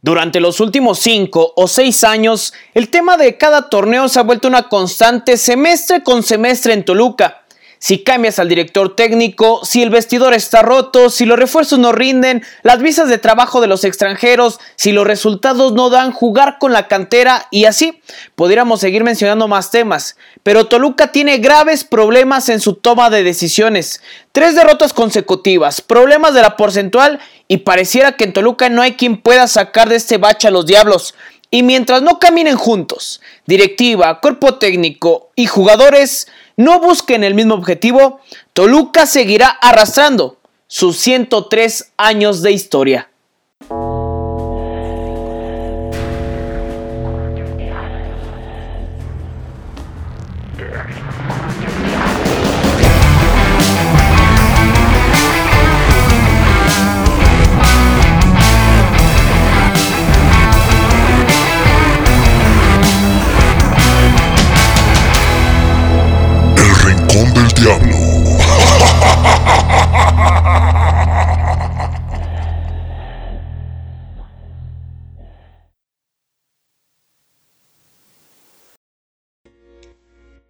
[0.00, 4.46] Durante los últimos cinco o seis años, el tema de cada torneo se ha vuelto
[4.46, 7.37] una constante semestre con semestre en Toluca
[7.78, 12.42] si cambias al director técnico, si el vestidor está roto, si los refuerzos no rinden,
[12.62, 16.88] las visas de trabajo de los extranjeros, si los resultados no dan, jugar con la
[16.88, 18.00] cantera y así.
[18.34, 24.02] Podríamos seguir mencionando más temas, pero Toluca tiene graves problemas en su toma de decisiones.
[24.32, 29.16] Tres derrotas consecutivas, problemas de la porcentual y pareciera que en Toluca no hay quien
[29.16, 31.14] pueda sacar de este bache a los diablos.
[31.50, 38.20] Y mientras no caminen juntos, directiva, cuerpo técnico y jugadores, no busquen el mismo objetivo,
[38.52, 43.10] Toluca seguirá arrastrando sus 103 años de historia.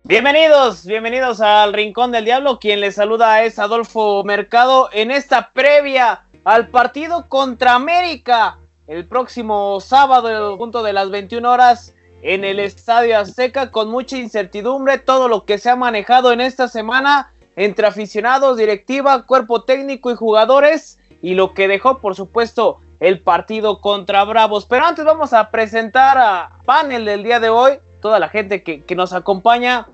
[0.09, 2.59] Bienvenidos, bienvenidos al Rincón del Diablo.
[2.59, 9.79] Quien les saluda es Adolfo Mercado en esta previa al partido contra América el próximo
[9.83, 15.45] sábado, punto de las 21 horas en el Estadio Azteca con mucha incertidumbre, todo lo
[15.45, 21.35] que se ha manejado en esta semana entre aficionados, directiva, cuerpo técnico y jugadores y
[21.35, 24.65] lo que dejó por supuesto el partido contra Bravos.
[24.65, 28.83] Pero antes vamos a presentar a panel del día de hoy, toda la gente que,
[28.85, 29.87] que nos acompaña.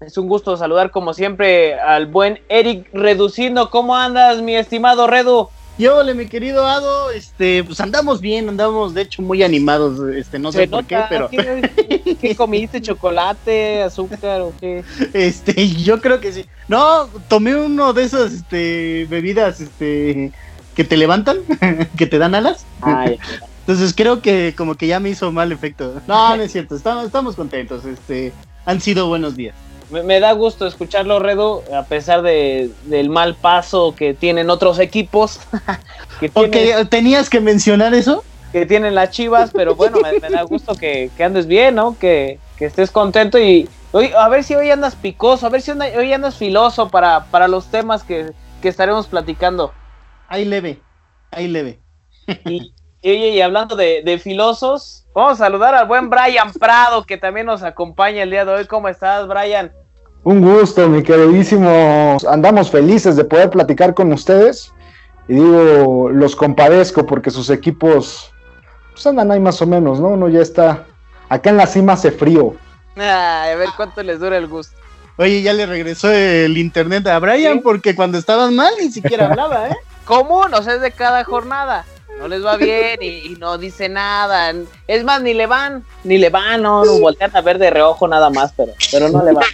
[0.00, 3.70] Es un gusto saludar como siempre al buen Eric Reduciendo.
[3.70, 5.48] ¿Cómo andas, mi estimado Redu?
[5.78, 10.50] Yo, mi querido Ado, este, pues andamos bien, andamos de hecho muy animados, este, no
[10.52, 11.28] sé por qué, pero...
[11.28, 12.80] ¿Qué, comiste?
[12.82, 14.84] ¿Chocolate, azúcar o qué?
[15.12, 16.46] Este, yo creo que sí.
[16.68, 20.32] No, tomé uno de esas, este, bebidas, este,
[20.74, 21.38] que te levantan,
[21.98, 22.66] que te dan alas.
[23.60, 26.00] Entonces creo que como que ya me hizo mal efecto.
[26.06, 28.32] No, no es cierto, estamos, estamos contentos, este,
[28.64, 29.54] han sido buenos días.
[29.90, 35.38] Me, da gusto escucharlo, Redo, a pesar de, del mal paso que tienen otros equipos.
[36.20, 36.28] que
[36.90, 38.24] ¿Tenías que mencionar eso?
[38.50, 41.96] Que tienen las chivas, pero bueno, me, da gusto que, andes bien, ¿no?
[41.98, 46.12] Que, estés contento y hoy, a ver si hoy andas picoso, a ver si hoy
[46.12, 48.32] andas filoso para, para los temas que,
[48.62, 49.72] estaremos platicando.
[50.26, 50.80] Ahí leve,
[51.30, 51.78] ahí leve.
[52.46, 57.46] Y, y, hablando de, de filosos, Vamos a saludar al buen Brian Prado, que también
[57.46, 58.66] nos acompaña el día de hoy.
[58.66, 59.72] ¿Cómo estás, Brian?
[60.24, 62.18] Un gusto, mi queridísimo.
[62.28, 64.74] Andamos felices de poder platicar con ustedes.
[65.26, 68.30] Y digo, los compadezco porque sus equipos
[68.92, 70.08] pues andan ahí más o menos, ¿no?
[70.08, 70.84] Uno ya está.
[71.30, 72.54] Acá en la cima hace frío.
[72.98, 74.76] a ver cuánto les dura el gusto.
[75.16, 79.68] Oye, ya le regresó el internet a Brian porque cuando estaban mal ni siquiera hablaba,
[79.68, 79.76] ¿eh?
[80.04, 80.46] ¿Cómo?
[80.48, 81.86] No sé, de cada jornada
[82.18, 84.52] no les va bien y, no dice nada.
[84.86, 88.08] Es más, ni le van, ni le van, no, no voltean a ver de reojo
[88.08, 89.44] nada más, pero, pero no le van.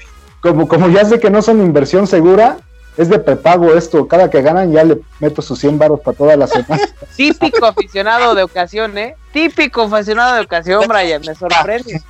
[0.40, 2.58] Como, como ya sé que no son inversión segura,
[2.96, 4.06] es de prepago esto.
[4.06, 6.82] Cada que ganan ya le meto sus 100 baros para toda la semana.
[7.16, 9.16] Típico aficionado de ocasión, ¿eh?
[9.32, 12.02] Típico aficionado de ocasión, Brian, me sorprende.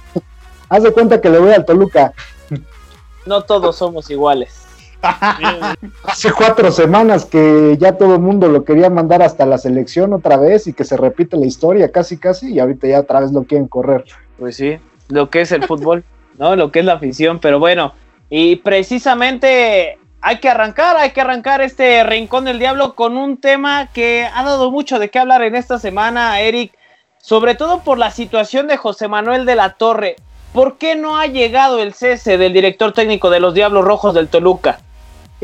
[0.69, 2.13] Haz de cuenta que le voy al Toluca.
[3.27, 4.62] No todos somos iguales.
[6.05, 10.37] Hace cuatro semanas que ya todo el mundo lo quería mandar hasta la selección otra
[10.37, 13.43] vez y que se repite la historia casi casi y ahorita ya otra vez lo
[13.45, 14.05] quieren correr.
[14.39, 16.05] Pues sí, lo que es el fútbol,
[16.39, 16.55] ¿no?
[16.55, 17.95] Lo que es la afición, pero bueno,
[18.31, 23.89] y precisamente hay que arrancar, hay que arrancar este Rincón del Diablo con un tema
[23.93, 26.73] que ha dado mucho de qué hablar en esta semana, Eric,
[27.19, 30.17] sobre todo por la situación de José Manuel de la Torre.
[30.53, 34.29] ¿Por qué no ha llegado el cese del director técnico de los Diablos Rojos del
[34.29, 34.79] Toluca?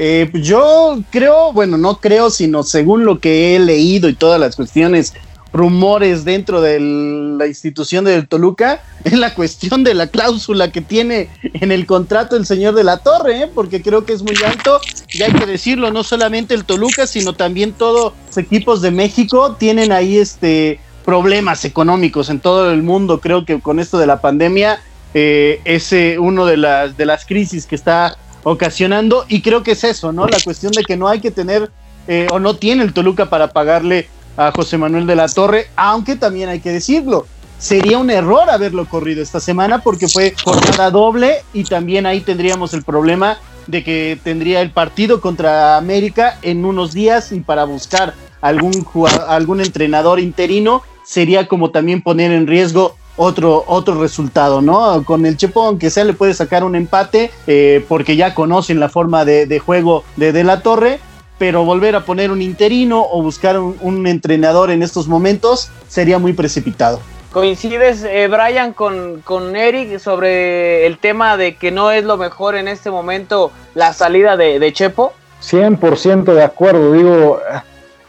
[0.01, 4.39] Eh, pues yo creo, bueno, no creo, sino según lo que he leído y todas
[4.39, 5.13] las cuestiones,
[5.53, 11.29] rumores dentro de la institución del Toluca, es la cuestión de la cláusula que tiene
[11.43, 13.51] en el contrato el señor de la Torre, ¿eh?
[13.53, 14.81] porque creo que es muy alto,
[15.11, 19.57] y hay que decirlo, no solamente el Toluca, sino también todos los equipos de México
[19.59, 23.19] tienen ahí este problemas económicos en todo el mundo.
[23.19, 24.79] Creo que con esto de la pandemia
[25.15, 29.25] eh, es uno de las, de las crisis que está ocasionando.
[29.29, 30.27] Y creo que es eso, ¿no?
[30.27, 31.71] La cuestión de que no hay que tener
[32.07, 36.17] eh, o no tiene el Toluca para pagarle a José Manuel de la Torre, aunque
[36.17, 37.27] también hay que decirlo.
[37.59, 42.73] Sería un error haberlo corrido esta semana porque fue jornada doble y también ahí tendríamos
[42.73, 48.15] el problema de que tendría el partido contra América en unos días y para buscar
[48.41, 48.87] algún,
[49.27, 55.05] algún entrenador interino sería como también poner en riesgo otro, otro resultado, ¿no?
[55.05, 58.89] Con el Chepo, aunque sea, le puede sacar un empate eh, porque ya conocen la
[58.89, 61.01] forma de, juego de De La Torre,
[61.37, 66.33] pero volver a poner un interino o buscar un, entrenador en estos momentos sería muy
[66.33, 67.01] precipitado.
[67.33, 72.55] ¿Coincides, eh, Brian, con, con, Eric sobre el tema de que no es lo mejor
[72.55, 75.13] en este momento la salida de, de Chepo?
[75.43, 77.41] 100% de acuerdo, digo,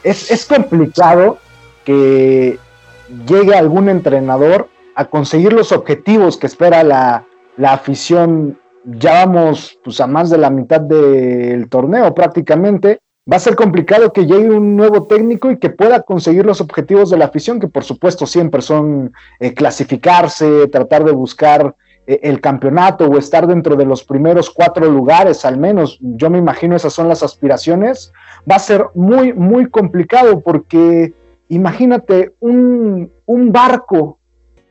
[0.03, 1.39] es, es complicado
[1.83, 2.59] que
[3.27, 7.25] llegue algún entrenador a conseguir los objetivos que espera la,
[7.63, 8.59] afición.
[8.83, 12.99] Ya vamos pues, a más de la mitad del torneo prácticamente.
[13.31, 17.09] Va a ser complicado que llegue un nuevo técnico y que pueda conseguir los objetivos
[17.09, 21.73] de la afición, que por supuesto siempre son eh, clasificarse, tratar de buscar
[22.05, 25.97] eh, el campeonato o estar dentro de los primeros cuatro lugares al menos.
[26.01, 28.11] Yo me imagino esas son las aspiraciones.
[28.49, 31.13] Va a ser muy, muy complicado porque
[31.47, 34.19] imagínate un, un barco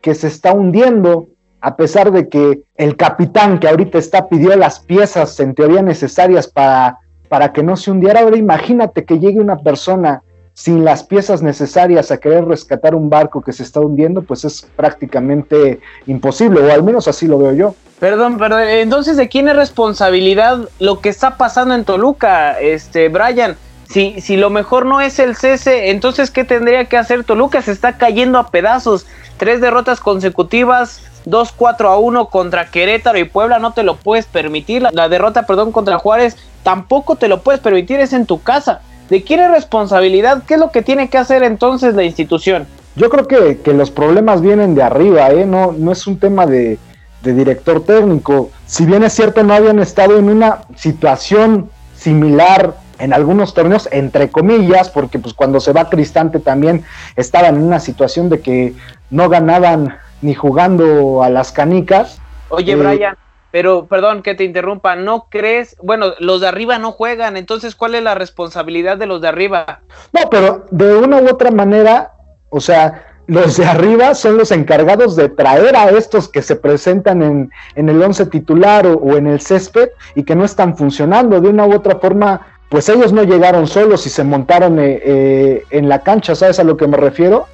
[0.08, 1.26] que se está hundiendo,
[1.60, 6.48] a pesar de que el capitán que ahorita está pidió las piezas en teoría necesarias
[6.48, 6.96] para,
[7.28, 8.20] para que no se hundiera.
[8.20, 10.22] Ahora imagínate que llegue una persona
[10.54, 14.66] sin las piezas necesarias a querer rescatar un barco que se está hundiendo, pues es
[14.76, 17.74] prácticamente imposible, o al menos así lo veo yo.
[18.00, 23.56] Perdón, pero entonces ¿de quién es responsabilidad lo que está pasando en Toluca, este Brian?
[23.88, 27.62] Si, si lo mejor no es el cese, entonces ¿qué tendría que hacer Toluca?
[27.62, 29.06] Se está cayendo a pedazos.
[29.38, 34.86] Tres derrotas consecutivas, 2-4 a 1 contra Querétaro y Puebla, no te lo puedes permitir.
[34.92, 38.82] La, derrota, perdón, contra Juárez, tampoco te lo puedes permitir, es en tu casa.
[39.08, 40.42] ¿De quién es responsabilidad?
[40.46, 42.66] ¿Qué es lo que tiene que hacer entonces la institución?
[42.94, 45.46] Yo creo que, que los problemas vienen de arriba, ¿eh?
[45.46, 46.78] no, no es un tema de,
[47.22, 48.50] de director técnico.
[48.66, 54.30] Si bien es cierto, no habían estado en una situación similar en algunos torneos, entre
[54.30, 56.84] comillas, porque pues cuando se va Cristante también
[57.16, 58.74] estaban en una situación de que
[59.10, 62.20] no ganaban ni jugando a las canicas.
[62.48, 63.16] Oye, eh, Brian,
[63.50, 65.76] pero perdón que te interrumpa, ¿no crees?
[65.82, 69.80] Bueno, los de arriba no juegan, entonces ¿cuál es la responsabilidad de los de arriba?
[70.12, 72.12] No, pero de una u otra manera,
[72.50, 77.22] o sea, los de arriba son los encargados de traer a estos que se presentan
[77.22, 81.38] en, en el once titular o, o, en el césped y que no están funcionando.
[81.40, 85.64] De una u otra forma, pues ellos no llegaron solos y se montaron eh, eh,
[85.70, 87.46] en la cancha, ¿sabes a lo que me refiero?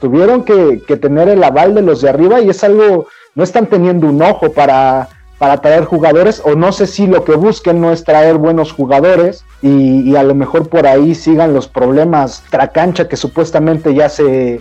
[0.00, 4.06] Tuvieron que, tener el aval de los de arriba y es algo, no están teniendo
[4.06, 5.08] un ojo para,
[5.38, 9.44] para traer jugadores o no sé si lo que busquen no es traer buenos jugadores
[9.60, 14.60] y, a lo mejor por ahí sigan los problemas cancha que supuestamente ya se,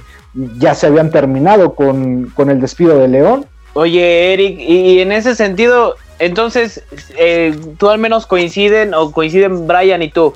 [0.57, 3.45] ya se habían terminado con, con el despido de León.
[3.73, 6.83] Oye, Eric, y en ese sentido, entonces,
[7.17, 10.33] eh, tú al menos coinciden o coinciden Brian y tú.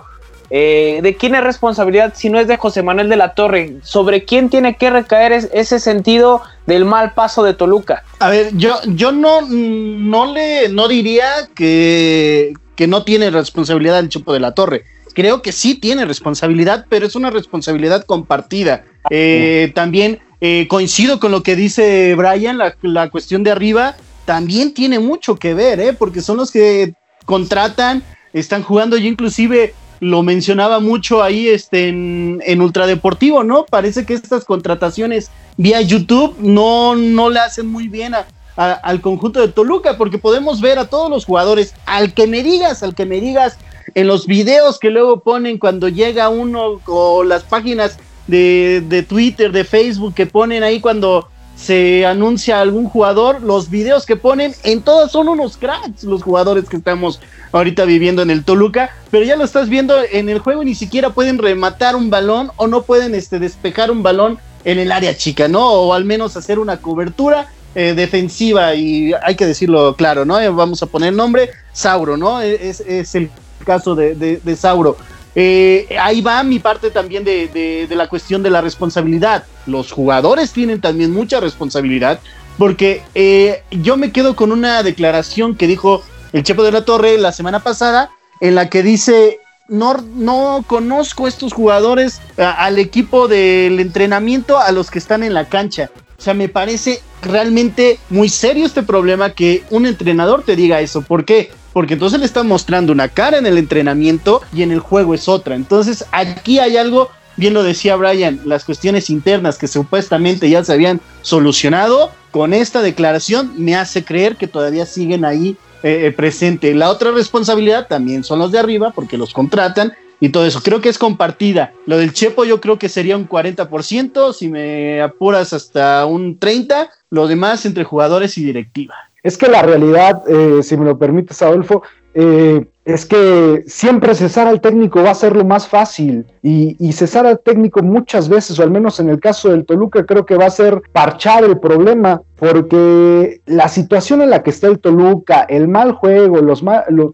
[0.50, 3.78] Eh, ¿De quién es responsabilidad si no es de José Manuel de la Torre?
[3.82, 8.04] ¿Sobre quién tiene que recaer ese sentido del mal paso de Toluca?
[8.20, 11.26] A ver, yo, yo no, no le no diría
[11.56, 14.84] que, que no tiene responsabilidad el Chupo de la Torre.
[15.16, 18.86] Creo que sí tiene responsabilidad, pero es una responsabilidad compartida.
[19.10, 20.20] Eh, también
[20.68, 23.96] coincido con lo que dice Brian, la, la cuestión de arriba
[24.26, 25.94] también tiene mucho que ver, ¿eh?
[25.94, 26.94] porque son los que
[27.26, 28.04] contratan,
[28.34, 33.66] están jugando, yo inclusive lo mencionaba mucho ahí este, en, en Ultradeportivo, ¿no?
[33.66, 38.14] Parece que estas contrataciones vía YouTube no, no le hacen muy bien
[38.56, 42.84] al conjunto de Toluca, porque podemos ver a todos los jugadores, al que me digas,
[42.84, 43.58] al que me digas,
[43.96, 47.98] en los videos que luego ponen cuando llega uno o las páginas
[48.28, 54.06] de, de Twitter, de Facebook que ponen ahí cuando se anuncia algún jugador, los videos
[54.06, 57.20] que ponen en todos son unos cracks los jugadores que estamos
[57.52, 61.12] ahorita viviendo en el Toluca, pero ya lo estás viendo en el juego ni siquiera
[61.12, 65.48] pueden rematar un balón o no pueden este, despejar un balón en el área chica,
[65.48, 65.72] ¿no?
[65.72, 70.40] O al menos hacer una cobertura eh, defensiva y hay que decirlo claro, ¿no?
[70.40, 72.42] Eh, vamos a poner nombre, Sauro, ¿no?
[72.42, 73.30] E, es, es el
[73.66, 74.98] caso de, de Sauro.
[75.36, 79.46] Eh, ahí va mi parte también de, la cuestión de la responsabilidad.
[79.66, 82.20] Los jugadores tienen también mucha responsabilidad
[82.58, 87.18] porque eh, yo me quedo con una declaración que dijo el Chepo de la Torre
[87.18, 88.12] la semana pasada
[88.42, 94.92] en la que dice, no, no conozco estos jugadores al equipo del entrenamiento a los
[94.92, 95.90] que están en la cancha.
[96.18, 101.02] O sea, me parece realmente muy serio este problema que un entrenador te diga eso.
[101.02, 101.52] ¿Por qué?
[101.74, 105.28] Porque entonces le están mostrando una cara en el entrenamiento y en el juego es
[105.28, 105.56] otra.
[105.56, 110.74] Entonces aquí hay algo, bien lo decía Brian, las cuestiones internas que supuestamente ya se
[110.74, 116.74] habían solucionado, con esta declaración me hace creer que todavía siguen ahí eh, eh, presente.
[116.74, 120.64] La otra responsabilidad también son los de arriba, porque los contratan y todo eso.
[120.64, 121.74] Creo que es compartida.
[121.86, 126.88] Lo del Chepo yo creo que sería un 40%, si me apuras hasta un 30%,
[127.10, 128.96] lo demás entre jugadores y directiva.
[129.24, 131.82] Es que la realidad, eh, si me lo permites, Adolfo,
[132.14, 136.26] eh, es que siempre cesar al técnico va a ser lo más fácil.
[136.42, 140.26] Y, cesar al técnico muchas veces, o al menos en el caso del Toluca, creo
[140.26, 144.80] que va a ser parchar el problema, porque la situación en la que está el
[144.80, 146.62] Toluca, el mal juego, los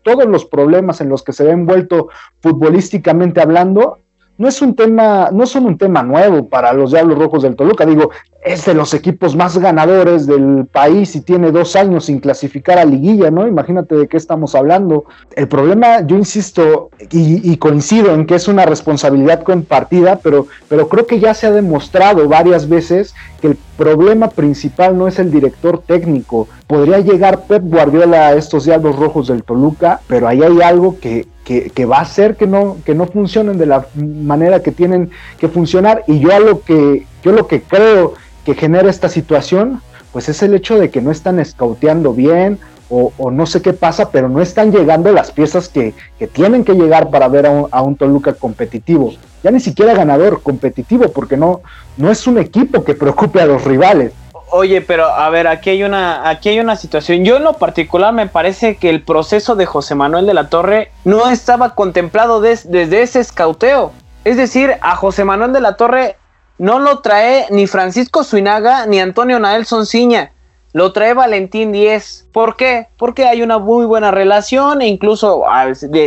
[0.01, 2.09] todos los problemas en los que se ve envuelto
[2.41, 3.99] futbolísticamente hablando,
[4.39, 7.85] no es un tema, no son un tema nuevo para los Diablos Rojos del Toluca.
[7.85, 8.09] Digo,
[8.41, 12.85] es de los equipos más ganadores del país y tiene dos años sin clasificar a
[12.85, 13.45] liguilla, ¿no?
[13.45, 15.03] Imagínate de qué estamos hablando.
[15.35, 21.05] El problema, yo insisto y, coincido en que es una responsabilidad compartida, pero, pero creo
[21.05, 25.83] que ya se ha demostrado varias veces que el problema principal no es el director
[25.85, 26.47] técnico.
[26.65, 31.27] Podría llegar Pep Guardiola a estos Diablos Rojos del Toluca, pero ahí hay algo que,
[31.73, 35.47] que, va a hacer que no, que no funcionen de la manera que tienen que
[35.47, 36.03] funcionar.
[36.05, 38.13] Y yo a lo que, yo lo que creo
[38.45, 39.81] que genera esta situación,
[40.13, 42.59] pues es el hecho de que no están escauteando bien
[42.91, 45.93] o, no sé qué pasa, pero no están llegando las piezas que,
[46.33, 49.13] tienen que llegar para ver a un, a un, Toluca competitivo.
[49.43, 51.61] Ya ni siquiera ganador, competitivo, porque no,
[51.97, 54.11] no es un equipo que preocupe a los rivales.
[54.51, 57.23] Oye, pero a ver, aquí hay una, aquí hay una situación.
[57.23, 60.91] Yo en lo particular me parece que el proceso de José Manuel de la Torre
[61.05, 63.91] no estaba contemplado desde ese escauteo.
[64.25, 66.17] Es decir, a José Manuel de la Torre
[66.57, 70.31] no lo trae ni Francisco Suinaga ni Antonio Naelson Ciña
[70.73, 72.27] lo trae Valentín 10.
[72.31, 72.87] ¿Por qué?
[72.97, 75.43] Porque hay una muy buena relación e incluso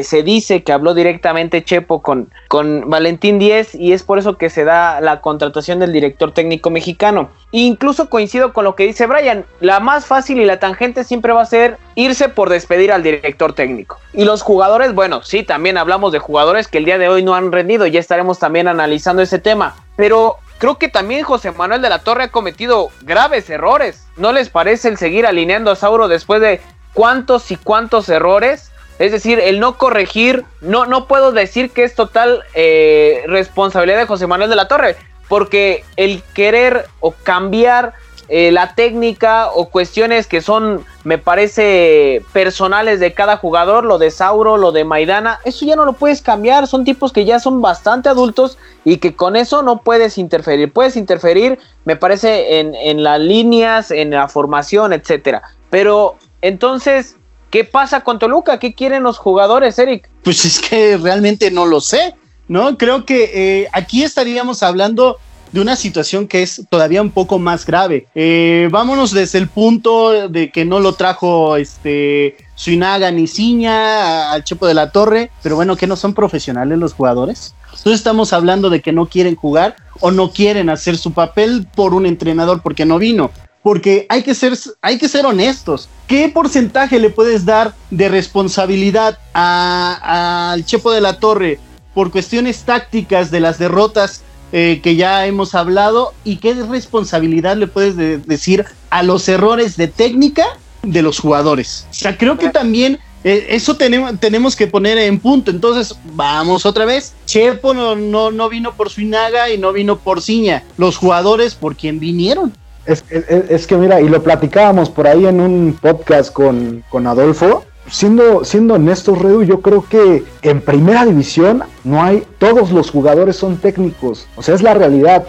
[0.03, 4.51] se dice que habló directamente Chepo con, con Valentín 10 y es por eso que
[4.51, 7.31] se da la contratación del director técnico mexicano.
[7.53, 11.33] E incluso coincido con lo que dice Brian, la más fácil y la tangente siempre
[11.33, 13.99] va a ser irse por despedir al director técnico.
[14.15, 17.35] Y los jugadores, bueno, sí, también hablamos de jugadores que el día de hoy no
[17.35, 19.75] han rendido, ya estaremos también analizando ese tema.
[19.97, 24.07] Pero creo que también José Manuel de la Torre ha cometido graves errores.
[24.17, 26.61] ¿No les parece el seguir alineando a Sauro después de
[26.95, 28.71] cuántos y cuántos errores?
[29.01, 34.07] Es decir, el no corregir, no, no puedo decir que es total eh, responsabilidad de
[34.07, 34.95] José Manuel de la Torre,
[35.27, 37.95] porque el querer o cambiar
[38.35, 44.11] eh, la técnica o cuestiones que son, me parece, personales de cada jugador, lo de
[44.11, 47.61] Sauro, lo de Maidana, eso ya no lo puedes cambiar, son tipos que ya son
[47.61, 53.03] bastante adultos y que con eso no puedes interferir, puedes interferir, me parece, en, en
[53.03, 57.17] las líneas, en la formación, etcétera, pero entonces,
[57.51, 58.59] ¿qué pasa con Toluca?
[58.59, 60.09] ¿Qué quieren los jugadores, Eric?
[60.25, 62.15] Pues es que realmente no lo sé,
[62.49, 62.79] ¿no?
[62.79, 65.19] Creo que eh, aquí estaríamos hablando
[65.53, 68.07] de una situación que es todavía un poco más grave.
[68.15, 74.45] Eh, vámonos desde el punto de que no lo trajo este Suinaga ni Ciña al
[74.45, 77.55] Chepo de la Torre, pero bueno, que no son profesionales los jugadores.
[77.67, 81.95] Entonces estamos hablando de que no quieren jugar o no quieren hacer su papel por
[81.95, 83.31] un entrenador porque no vino.
[83.63, 85.89] Porque hay que ser, hay que ser honestos.
[86.09, 91.61] ¿Qué porcentaje le puedes dar de responsabilidad al Chepo de la Torre
[91.95, 97.67] por cuestiones tácticas de las derrotas eh, que ya hemos hablado y qué responsabilidad le
[97.67, 100.47] puedes decir a los errores de técnica
[100.83, 101.87] de los jugadores.
[101.91, 105.51] O sea, creo que también eh, eso tenemos, que poner en punto.
[105.51, 107.15] Entonces, vamos otra vez.
[107.25, 110.65] Chepo no, no, no vino por Suinaga y no vino por Ciña.
[110.77, 112.53] Los jugadores por quien vinieron.
[112.85, 117.65] Es, es, que mira, y lo platicábamos por ahí en un podcast con, con Adolfo
[117.89, 123.37] siendo, siendo honestos, Redu, yo creo que en primera división no hay, todos los jugadores
[123.37, 125.25] son técnicos, o sea, es la realidad.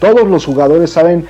[0.00, 1.26] Todos los jugadores saben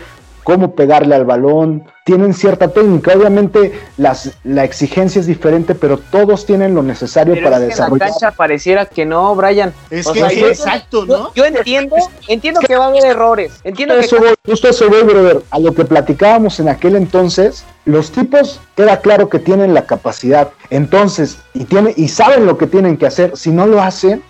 [0.48, 3.12] cómo pegarle al balón, tienen cierta técnica.
[3.14, 8.08] Obviamente las, la exigencia es diferente, pero todos tienen lo necesario para desarrollar.
[8.08, 9.74] en la cancha pareciera que no, Brian.
[9.90, 11.34] Es que exacto, ¿no?
[11.34, 11.96] Yo, entiendo,
[12.28, 13.60] entiendo que va a haber errores.
[13.62, 14.26] Entiendo justo que...
[14.28, 15.42] Eso justo eso voy, brother.
[15.50, 20.48] A lo que platicábamos en aquel entonces, los tipos queda claro que tienen la capacidad.
[20.70, 23.36] Entonces, y, tiene, y saben lo que tienen que hacer.
[23.36, 24.22] Si no lo hacen,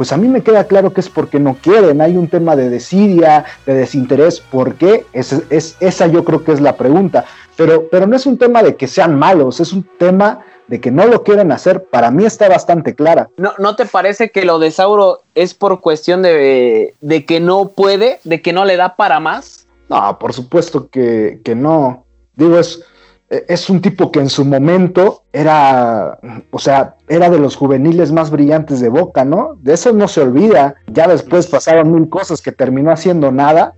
[0.00, 2.70] pues a mí me queda claro que es porque no quieren, hay un tema de
[2.70, 5.04] desidia, de desinterés, ¿por qué?
[5.12, 8.62] Es, es, esa yo creo que es la pregunta, pero, pero no es un tema
[8.62, 12.24] de que sean malos, es un tema de que no lo quieren hacer, para mí
[12.24, 13.28] está bastante clara.
[13.36, 17.68] ¿No, ¿no te parece que lo de Sauro es por cuestión de, de que no
[17.68, 19.66] puede, de que no le da para más?
[19.90, 22.06] No, por supuesto que, que no.
[22.36, 22.82] Digo, es,
[23.30, 26.18] es un tipo que en su momento era,
[26.50, 29.56] o sea, era de los juveniles más brillantes de Boca, ¿no?
[29.62, 30.74] De eso no se olvida.
[30.88, 33.74] Ya después pasaron mil cosas que terminó haciendo nada.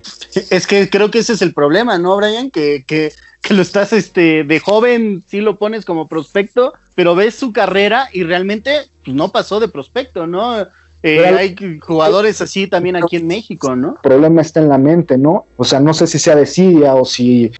[0.50, 2.50] Es que creo que ese es el problema, ¿no, Brian?
[2.50, 7.34] Que, que, que lo estás, este, de joven, sí lo pones como prospecto, pero ves
[7.34, 10.66] su carrera y realmente pues, no pasó de prospecto, ¿no?
[11.02, 13.88] Eh, hay jugadores así también aquí en México, ¿no?
[14.02, 15.46] El problema está en la mente, ¿no?
[15.56, 17.50] O sea, no sé si sea desidia o si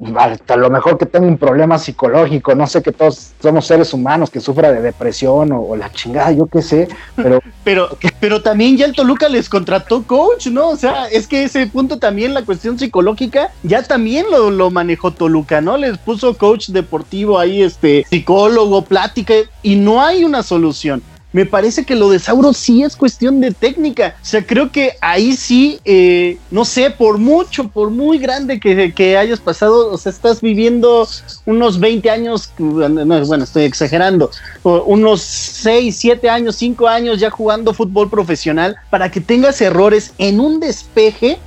[0.49, 4.31] a lo mejor que tenga un problema psicológico, no sé que todos somos seres humanos
[4.31, 7.41] que sufra de depresión o, la chingada, yo qué sé, pero...
[7.65, 7.89] pero...
[8.21, 10.69] Pero también ya el Toluca les contrató coach, ¿no?
[10.69, 15.11] O sea, es que ese punto también, la cuestión psicológica, ya también lo, lo manejó
[15.11, 15.77] Toluca, ¿no?
[15.77, 21.85] Les puso coach deportivo ahí, este, psicólogo, plática, y no hay una solución me parece
[21.85, 24.17] que lo de Sauro sí es cuestión de técnica.
[24.21, 29.17] O sea, creo que ahí sí, eh, no sé, por mucho, por muy grande que,
[29.17, 31.09] hayas pasado, o sea, estás viviendo
[31.47, 34.31] unos 20 años, bueno, estoy exagerando,
[34.63, 40.41] unos 6, 7 años, 5 años ya jugando fútbol profesional, para que tengas errores en
[40.41, 41.39] un despeje.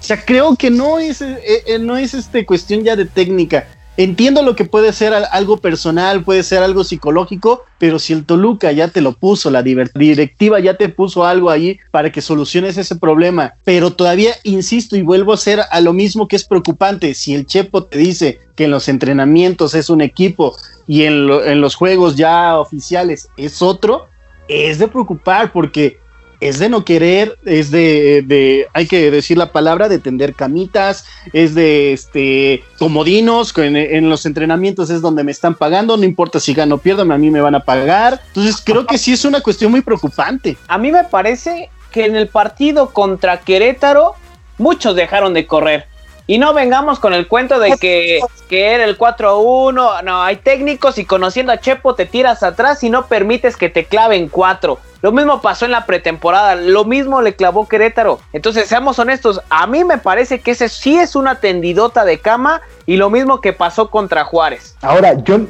[0.00, 3.66] O sea, creo que no es, eh, eh, no es este cuestión ya de técnica
[3.98, 8.72] Entiendo lo que puede ser algo personal, puede ser algo psicológico, pero si el Toluca
[8.72, 12.96] ya te lo puso, la directiva ya te puso algo ahí para que soluciones ese
[12.96, 17.34] problema, pero todavía insisto y vuelvo a ser a lo mismo que es preocupante, si
[17.34, 20.56] el Chepo te dice que en los entrenamientos es un equipo
[20.86, 24.06] y en, en los juegos ya oficiales es otro,
[24.48, 26.01] es de preocupar porque
[26.42, 31.54] es de no querer, es de, hay que decir la palabra, de tender camitas, es
[31.54, 36.52] de este comodinos, en, en, los entrenamientos es donde me están pagando, no importa si
[36.52, 38.20] gano o pierdo, a mí me van a pagar.
[38.28, 40.56] Entonces creo que sí es una cuestión muy preocupante.
[40.66, 44.16] A mí me parece que en el partido contra Querétaro
[44.58, 45.91] muchos dejaron de correr.
[46.26, 50.02] Y no vengamos con el cuento de que, que era el 4-1.
[50.02, 53.84] No, hay técnicos y conociendo a Chepo te tiras atrás y no permites que te
[53.84, 54.78] claven 4.
[55.02, 58.20] Lo mismo pasó en la pretemporada, lo mismo le clavó Querétaro.
[58.32, 62.60] Entonces, seamos honestos, a mí me parece que ese sí es una tendidota de cama
[62.86, 64.76] y lo mismo que pasó contra Juárez.
[64.80, 65.40] Ahora, yo,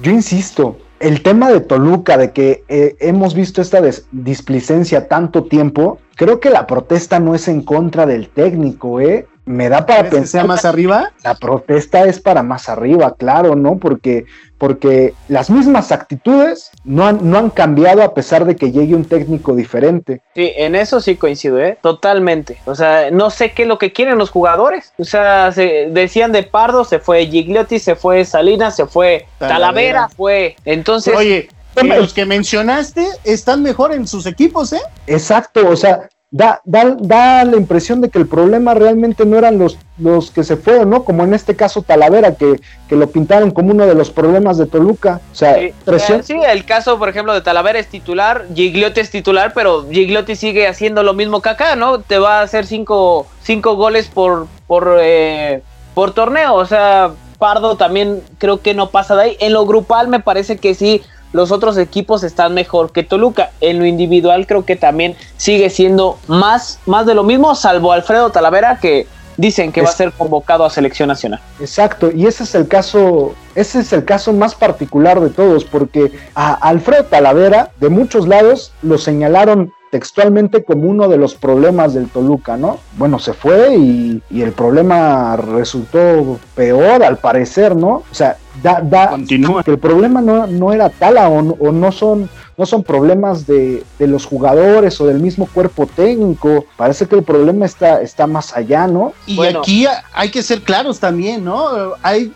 [0.00, 3.80] yo insisto, el tema de Toluca, de que eh, hemos visto esta
[4.12, 9.26] displicencia tanto tiempo, creo que la protesta no es en contra del técnico, ¿eh?
[9.50, 10.20] Me da para pensar.
[10.20, 11.12] Que sea más arriba?
[11.24, 13.78] La protesta es para más arriba, claro, ¿no?
[13.78, 14.24] Porque,
[14.58, 19.04] porque las mismas actitudes no han, no han cambiado a pesar de que llegue un
[19.04, 20.22] técnico diferente.
[20.34, 21.78] Sí, en eso sí coincido, ¿eh?
[21.82, 22.58] Totalmente.
[22.64, 24.92] O sea, no sé qué es lo que quieren los jugadores.
[24.98, 30.08] O sea, se decían de Pardo, se fue Gigliotti, se fue Salinas, se fue Talavera,
[30.08, 30.56] fue.
[30.64, 31.14] Entonces.
[31.16, 31.48] Oye,
[31.82, 34.80] los que mencionaste están mejor en sus equipos, ¿eh?
[35.06, 39.58] Exacto, o sea, da, da, da, la impresión de que el problema realmente no eran
[39.58, 41.04] los, los que se fueron, ¿no?
[41.04, 44.66] Como en este caso Talavera, que, que lo pintaron como uno de los problemas de
[44.66, 45.20] Toluca.
[45.32, 46.22] O sea, sí, presión.
[46.22, 50.68] sí, el caso, por ejemplo, de Talavera es titular, Gigliotti es titular, pero Gigliotti sigue
[50.68, 52.00] haciendo lo mismo que acá, ¿no?
[52.00, 55.62] Te va a hacer cinco, cinco goles por, por, eh,
[55.94, 56.54] por torneo.
[56.54, 59.36] O sea, Pardo también creo que no pasa de ahí.
[59.40, 63.50] En lo grupal me parece que sí los otros equipos están mejor que Toluca.
[63.60, 68.30] En lo individual creo que también sigue siendo más, más de lo mismo, salvo Alfredo
[68.30, 71.40] Talavera que dicen que va a ser convocado a selección nacional.
[71.60, 76.12] Exacto, y ese es el caso, ese es el caso más particular de todos, porque
[76.34, 82.08] a Alfredo Talavera de muchos lados lo señalaron textualmente como uno de los problemas del
[82.08, 82.78] Toluca, ¿no?
[82.96, 88.04] Bueno, se fue y, el problema resultó peor al parecer, ¿no?
[88.10, 92.66] O sea, da, da que el problema no, no era tal o, no son no
[92.66, 96.66] son problemas de, de, los jugadores o del mismo cuerpo técnico.
[96.76, 99.14] Parece que el problema está, está más allá, ¿no?
[99.26, 101.94] Y aquí hay que ser claros también, ¿no?
[102.02, 102.34] Hay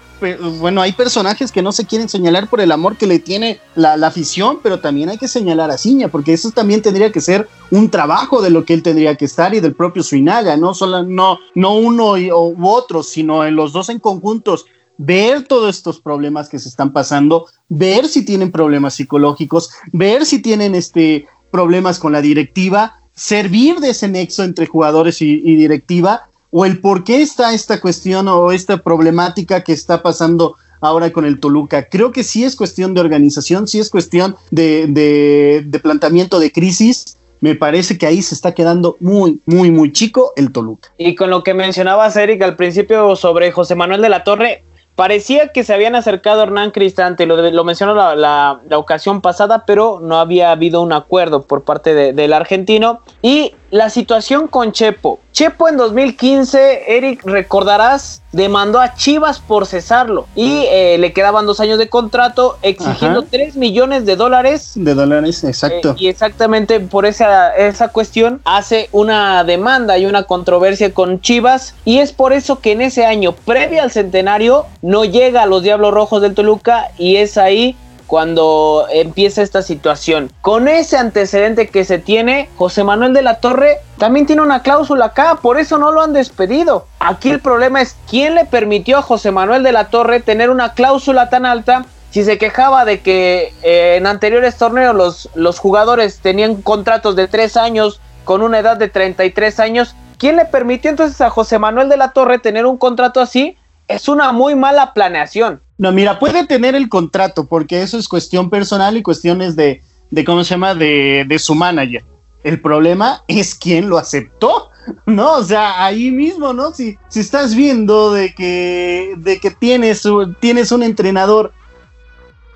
[0.59, 3.95] bueno, hay personajes que no se quieren señalar por el amor que le tiene la,
[3.95, 7.91] afición, pero también hay que señalar a Ciña, porque eso también tendría que ser un
[7.91, 11.39] trabajo de lo que él tendría que estar y del propio Suinaga, no solo no,
[11.55, 16.59] no uno u otro, sino en los dos en conjuntos ver todos estos problemas que
[16.59, 22.21] se están pasando, ver si tienen problemas psicológicos, ver si tienen este problemas con la
[22.21, 27.81] directiva, servir de ese nexo entre jugadores y directiva o el por qué está esta
[27.81, 31.89] cuestión o esta problemática que está pasando ahora con el Toluca.
[31.89, 37.19] Creo que sí es cuestión de organización, sí es cuestión de, de, planteamiento de crisis.
[37.41, 40.93] Me parece que ahí se está quedando muy, muy, muy chico el Toluca.
[40.97, 44.63] Y con lo que mencionabas, Eric, al principio sobre José Manuel de la Torre,
[44.95, 50.01] parecía que se habían acercado Hernán Cristante, lo, lo mencionó la, la, ocasión pasada, pero
[50.03, 53.01] no había habido un acuerdo por parte del argentino.
[53.23, 55.21] Y la situación con Chepo.
[55.33, 61.61] Chepo en 2015, Eric, recordarás, demandó a Chivas por cesarlo y eh, le quedaban dos
[61.61, 64.73] años de contrato exigiendo 3 millones de dólares.
[64.75, 65.91] De dólares, exacto.
[65.91, 71.75] Eh, y exactamente por esa, esa cuestión hace una demanda y una controversia con Chivas
[71.85, 75.63] y es por eso que en ese año previo al centenario no llega a los
[75.63, 80.31] Diablos Rojos del Toluca y es ahí cuando empieza esta situación.
[80.41, 85.07] Con ese antecedente que se tiene, José Manuel de la Torre también tiene una cláusula
[85.07, 86.87] acá, por eso no lo han despedido.
[87.01, 90.75] Aquí el problema es quién le permitió a José Manuel de la Torre tener una
[90.75, 96.21] cláusula tan alta si se quejaba de que eh, en anteriores torneos los, los jugadores
[96.21, 101.21] tenían contratos de 3 años con una edad de 33 años, ¿quién le permitió entonces
[101.21, 103.59] a José Manuel de la Torre tener un contrato así?
[103.89, 105.61] Es una muy mala planeación.
[105.77, 110.25] No, mira, puede tener el contrato porque eso es cuestión personal y cuestiones de, de
[110.25, 110.75] ¿cómo se llama?
[110.75, 112.05] De, de su manager.
[112.45, 114.71] El problema es quién lo aceptó.
[115.07, 116.73] No, o sea, ahí mismo, ¿no?
[116.73, 120.03] Si, si estás viendo de que, de que tienes,
[120.41, 121.53] tienes un entrenador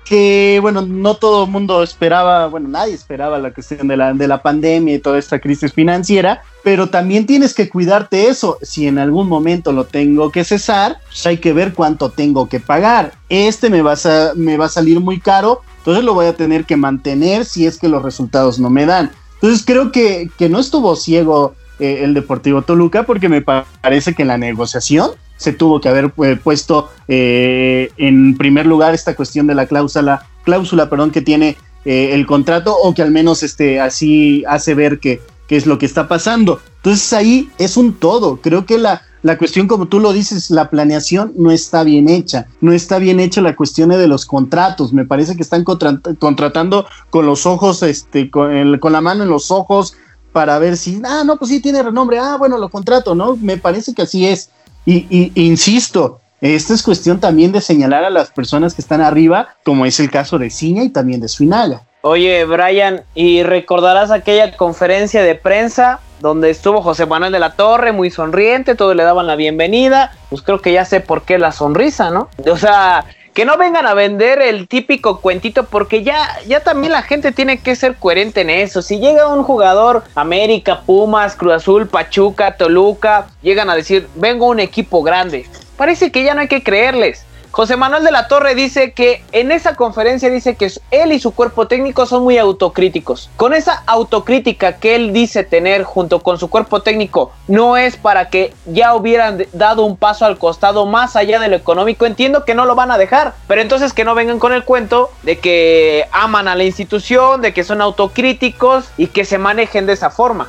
[0.05, 4.27] que bueno, no todo el mundo esperaba, bueno, nadie esperaba la cuestión de la, de
[4.27, 8.57] la pandemia y toda esta crisis financiera, pero también tienes que cuidarte eso.
[8.61, 12.59] Si en algún momento lo tengo que cesar, pues hay que ver cuánto tengo que
[12.59, 13.13] pagar.
[13.29, 16.65] Este me va a, me va a salir muy caro, entonces lo voy a tener
[16.65, 19.11] que mantener si es que los resultados no me dan.
[19.35, 24.25] Entonces creo que, que no estuvo ciego eh, el Deportivo Toluca porque me parece que
[24.25, 29.55] la negociación se tuvo que haber eh, puesto eh, en primer lugar esta cuestión de
[29.55, 34.43] la cláusula, cláusula perdón, que tiene eh, el contrato o que al menos este, así
[34.47, 36.59] hace ver que, es lo que está pasando.
[36.75, 38.39] Entonces ahí es un todo.
[38.39, 42.45] Creo que la, la cuestión, como tú lo dices, la planeación no está bien hecha.
[42.61, 44.93] No está bien hecha la cuestión de los contratos.
[44.93, 49.49] Me parece que están contratando con los ojos, este, con, con, la mano en los
[49.49, 49.95] ojos
[50.31, 53.35] para ver si, ah, no, pues sí tiene renombre, ah, bueno, lo contrato, ¿no?
[53.37, 54.51] Me parece que así es.
[54.89, 59.85] Y, insisto, esta es cuestión también de señalar a las personas que están arriba, como
[59.85, 61.83] es el caso de Ciña y también de Suinaga.
[62.01, 67.91] Oye, Brian, ¿y recordarás aquella conferencia de prensa donde estuvo José Manuel de la Torre,
[67.91, 70.13] muy sonriente, todos le daban la bienvenida?
[70.29, 72.29] Pues creo que ya sé por qué la sonrisa, ¿no?
[72.49, 73.05] O sea,
[73.39, 77.59] que no vengan a vender el típico cuentito porque ya, ya también la gente tiene
[77.59, 78.81] que ser coherente en eso.
[78.81, 84.59] Si llega un jugador, América, Pumas, Cruz Azul, Pachuca, Toluca, llegan a decir, vengo un
[84.59, 85.45] equipo grande.
[85.77, 87.23] Parece que ya no hay que creerles.
[87.51, 91.31] José Manuel de la Torre dice que en esa conferencia dice que él y su
[91.31, 93.29] cuerpo técnico son muy autocríticos.
[93.37, 98.29] Con esa autocrítica que él dice tener junto con su cuerpo técnico, no es para
[98.29, 102.05] que ya hubieran dado un paso al costado más allá de lo económico.
[102.05, 105.09] Entiendo que no lo van a dejar, pero entonces que no vengan con el cuento
[105.23, 109.93] de que aman a la institución, de que son autocríticos y que se manejen de
[109.93, 110.47] esa forma.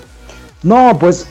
[0.63, 1.27] No, pues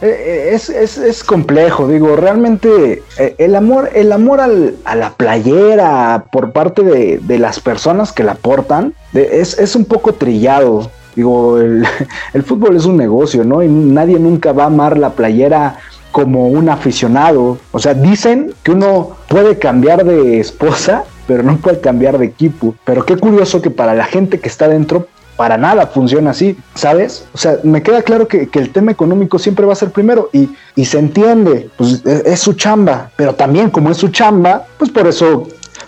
[0.00, 6.26] es, es, es, complejo, digo, realmente eh, el amor, el amor al, a la playera
[6.30, 10.90] por parte de, de, las personas que la portan es, es un poco trillado.
[11.16, 11.84] Digo, el,
[12.32, 13.62] el, fútbol es un negocio, ¿no?
[13.62, 15.78] Y nadie nunca va a amar la playera
[16.12, 17.58] como un aficionado.
[17.72, 22.74] O sea, dicen que uno puede cambiar de esposa, pero no puede cambiar de equipo.
[22.84, 25.08] Pero qué curioso que para la gente que está dentro
[25.38, 27.24] para nada funciona así, ¿sabes?
[27.32, 30.50] O sea, me queda claro que, el tema económico siempre va a ser primero y,
[30.74, 34.90] y se entiende, pues es, es, su chamba, pero también como es su chamba, pues
[34.90, 35.46] por eso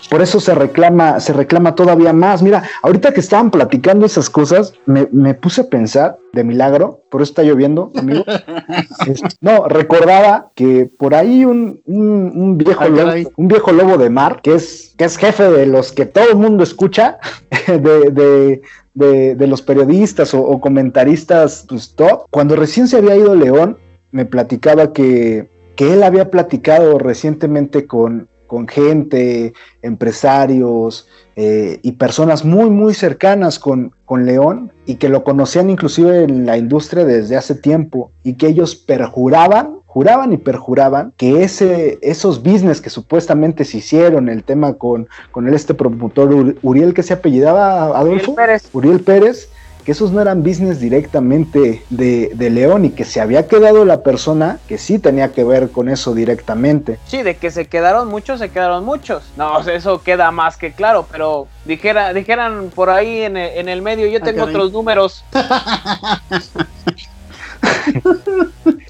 [0.09, 2.41] por eso se reclama, se reclama todavía más.
[2.41, 7.21] Mira, ahorita que estaban platicando esas cosas, me, me puse a pensar de milagro, por
[7.21, 8.23] eso está lloviendo, amigo.
[9.41, 14.55] no, recordaba que por ahí un, un, viejo lobo, un viejo lobo de mar, que
[14.55, 17.17] es, que es jefe de los que todo el mundo escucha,
[17.67, 18.61] de,
[18.93, 23.77] de, de, los periodistas o, o comentaristas pues, top, cuando recién se había ido León,
[24.11, 32.43] me platicaba que, que él había platicado recientemente con, con gente, empresarios eh, y personas
[32.43, 37.37] muy, muy cercanas con, con León y que lo conocían inclusive en la industria desde
[37.37, 43.65] hace tiempo y que ellos perjuraban juraban y perjuraban que ese, esos business que supuestamente
[43.65, 48.35] se hicieron, el tema con, con el este promotor Uriel que se apellidaba Adolfo, Uriel
[48.35, 49.49] Pérez, Uriel Pérez
[49.83, 54.03] que esos no eran business directamente de, de, León y que se había quedado la
[54.03, 56.99] persona que sí tenía que ver con eso directamente.
[57.05, 59.23] Sí, de que se quedaron muchos, se quedaron muchos.
[59.37, 63.81] No, eso queda más que claro, pero dijera, dijeran por ahí en el, en el
[63.81, 65.23] medio, yo tengo otros números.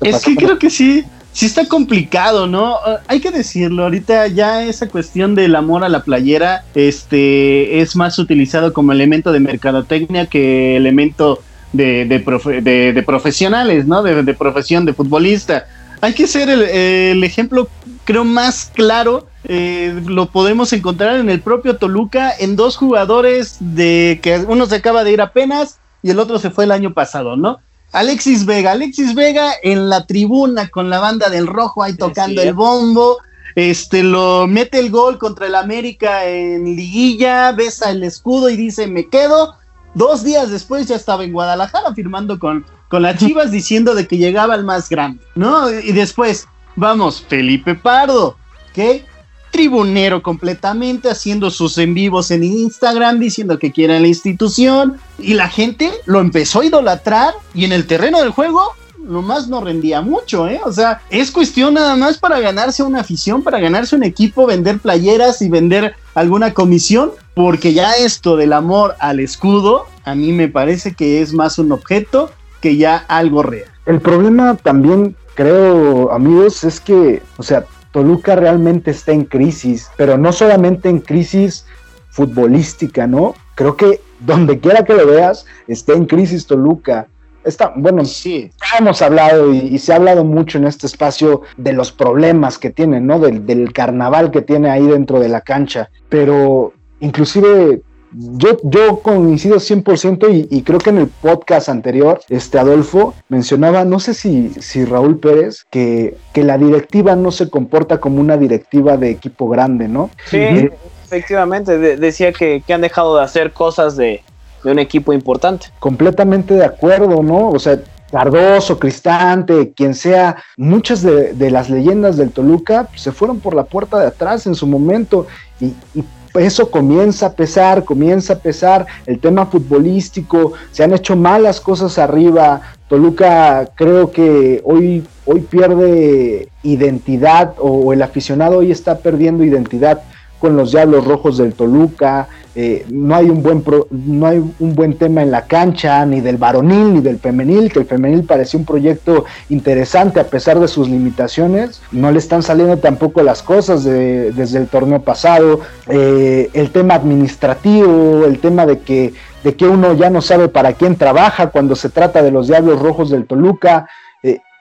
[0.01, 2.77] es que creo que sí, sí está complicado, ¿no?
[3.07, 8.19] Hay que decirlo, ahorita ya esa cuestión del amor a la playera este, es más
[8.19, 11.41] utilizado como elemento de mercadotecnia que elemento
[11.73, 14.03] de, de, profesionales, ¿no?
[14.03, 15.65] De, profesión de futbolista.
[16.01, 17.69] Hay que ser el, ejemplo,
[18.03, 19.27] creo, más claro.
[19.45, 24.75] Eh, lo podemos encontrar en el propio Toluca, en dos jugadores de que uno se
[24.75, 27.59] acaba de ir apenas y el otro se fue el año pasado, ¿no?
[27.91, 32.53] Alexis Vega, Alexis Vega en la tribuna con la banda del rojo ahí tocando el
[32.53, 33.17] bombo.
[33.55, 38.87] este lo mete el gol contra el América en liguilla, besa el escudo y dice
[38.87, 39.55] me quedo.
[39.93, 44.17] Dos días después ya estaba en Guadalajara firmando con, con las Chivas diciendo de que
[44.17, 45.69] llegaba el más grande, ¿no?
[45.69, 48.37] Y después, vamos, Felipe Pardo,
[48.73, 49.05] ¿qué?
[49.51, 55.49] Tribunero completamente, haciendo sus en vivos en Instagram, diciendo que quiere la institución, y la
[55.49, 58.61] gente lo empezó a idolatrar, y en el terreno del juego
[58.97, 60.61] nomás no rendía mucho, ¿eh?
[60.63, 64.79] O sea, es cuestión nada más para ganarse una afición, para ganarse un equipo, vender
[64.79, 70.47] playeras y vender alguna comisión, porque ya esto del amor al escudo, a mí me
[70.47, 73.69] parece que es más un objeto que ya algo real.
[73.85, 80.17] El problema también, creo, amigos, es que, o sea, Toluca realmente está en crisis, pero
[80.17, 81.65] no solamente en crisis
[82.09, 83.35] futbolística, ¿no?
[83.55, 87.07] Creo que donde quiera que lo veas, está en crisis Toluca.
[87.43, 88.51] Está, bueno, sí.
[88.77, 93.01] hemos hablado y, se ha hablado mucho en este espacio de los problemas que tiene,
[93.01, 93.19] ¿no?
[93.19, 95.89] Del, del carnaval que tiene ahí dentro de la cancha.
[96.07, 97.81] Pero inclusive
[98.13, 103.85] yo, yo coincido 100% y, y, creo que en el podcast anterior, este Adolfo mencionaba,
[103.85, 108.37] no sé si, si Raúl Pérez, que, que la directiva no se comporta como una
[108.37, 110.09] directiva de equipo grande, ¿no?
[110.25, 110.71] Sí, eh,
[111.05, 114.21] efectivamente, decía que, que, han dejado de hacer cosas de,
[114.63, 115.67] de un equipo importante.
[115.79, 117.49] Completamente de acuerdo, ¿no?
[117.49, 117.79] O sea,
[118.11, 123.63] Cardoso, Cristante, quien sea, muchas de, de, las leyendas del Toluca se fueron por la
[123.63, 125.27] puerta de atrás en su momento
[125.61, 126.03] y, y
[126.35, 128.85] eso comienza a pesar, comienza a pesar.
[129.05, 136.49] El tema futbolístico, se han hecho malas cosas arriba, Toluca creo que hoy, hoy pierde
[136.61, 140.01] identidad o el aficionado hoy está perdiendo identidad
[140.41, 144.97] con los Diablos Rojos del Toluca, eh, no, hay un buen no hay un buen
[144.97, 148.65] tema en la cancha, ni del varonil ni del femenil, que el femenil parecía un
[148.65, 154.31] proyecto interesante a pesar de sus limitaciones, no le están saliendo tampoco las cosas de,
[154.33, 159.93] desde el torneo pasado, eh, el tema administrativo, el tema de que, de que uno
[159.93, 163.87] ya no sabe para quién trabaja cuando se trata de los Diablos Rojos del Toluca,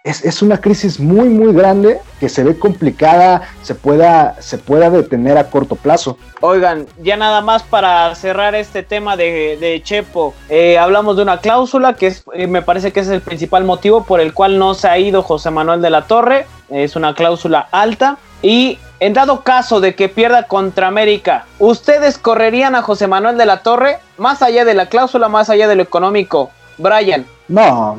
[0.03, 5.37] es, una crisis muy, muy grande que se ve complicada, se pueda, se pueda detener
[5.37, 6.17] a corto plazo.
[6.41, 11.95] Oigan, ya nada más para cerrar este tema de, Chepo, eh, hablamos de una cláusula
[11.95, 14.89] que es, eh, me parece que es el principal motivo por el cual no se
[14.89, 19.81] ha ido José Manuel de la Torre, es una cláusula alta y en dado caso
[19.81, 24.65] de que pierda contra América, ¿ustedes correrían a José Manuel de la Torre más allá
[24.65, 26.51] de la cláusula, más allá de lo económico?
[26.79, 27.27] Brian.
[27.49, 27.99] No,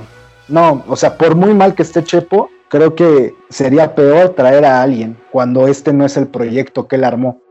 [0.52, 4.82] no, o sea, por muy mal que esté Chepo, creo que sería peor traer a
[4.82, 7.42] alguien cuando este no es el proyecto que él armó.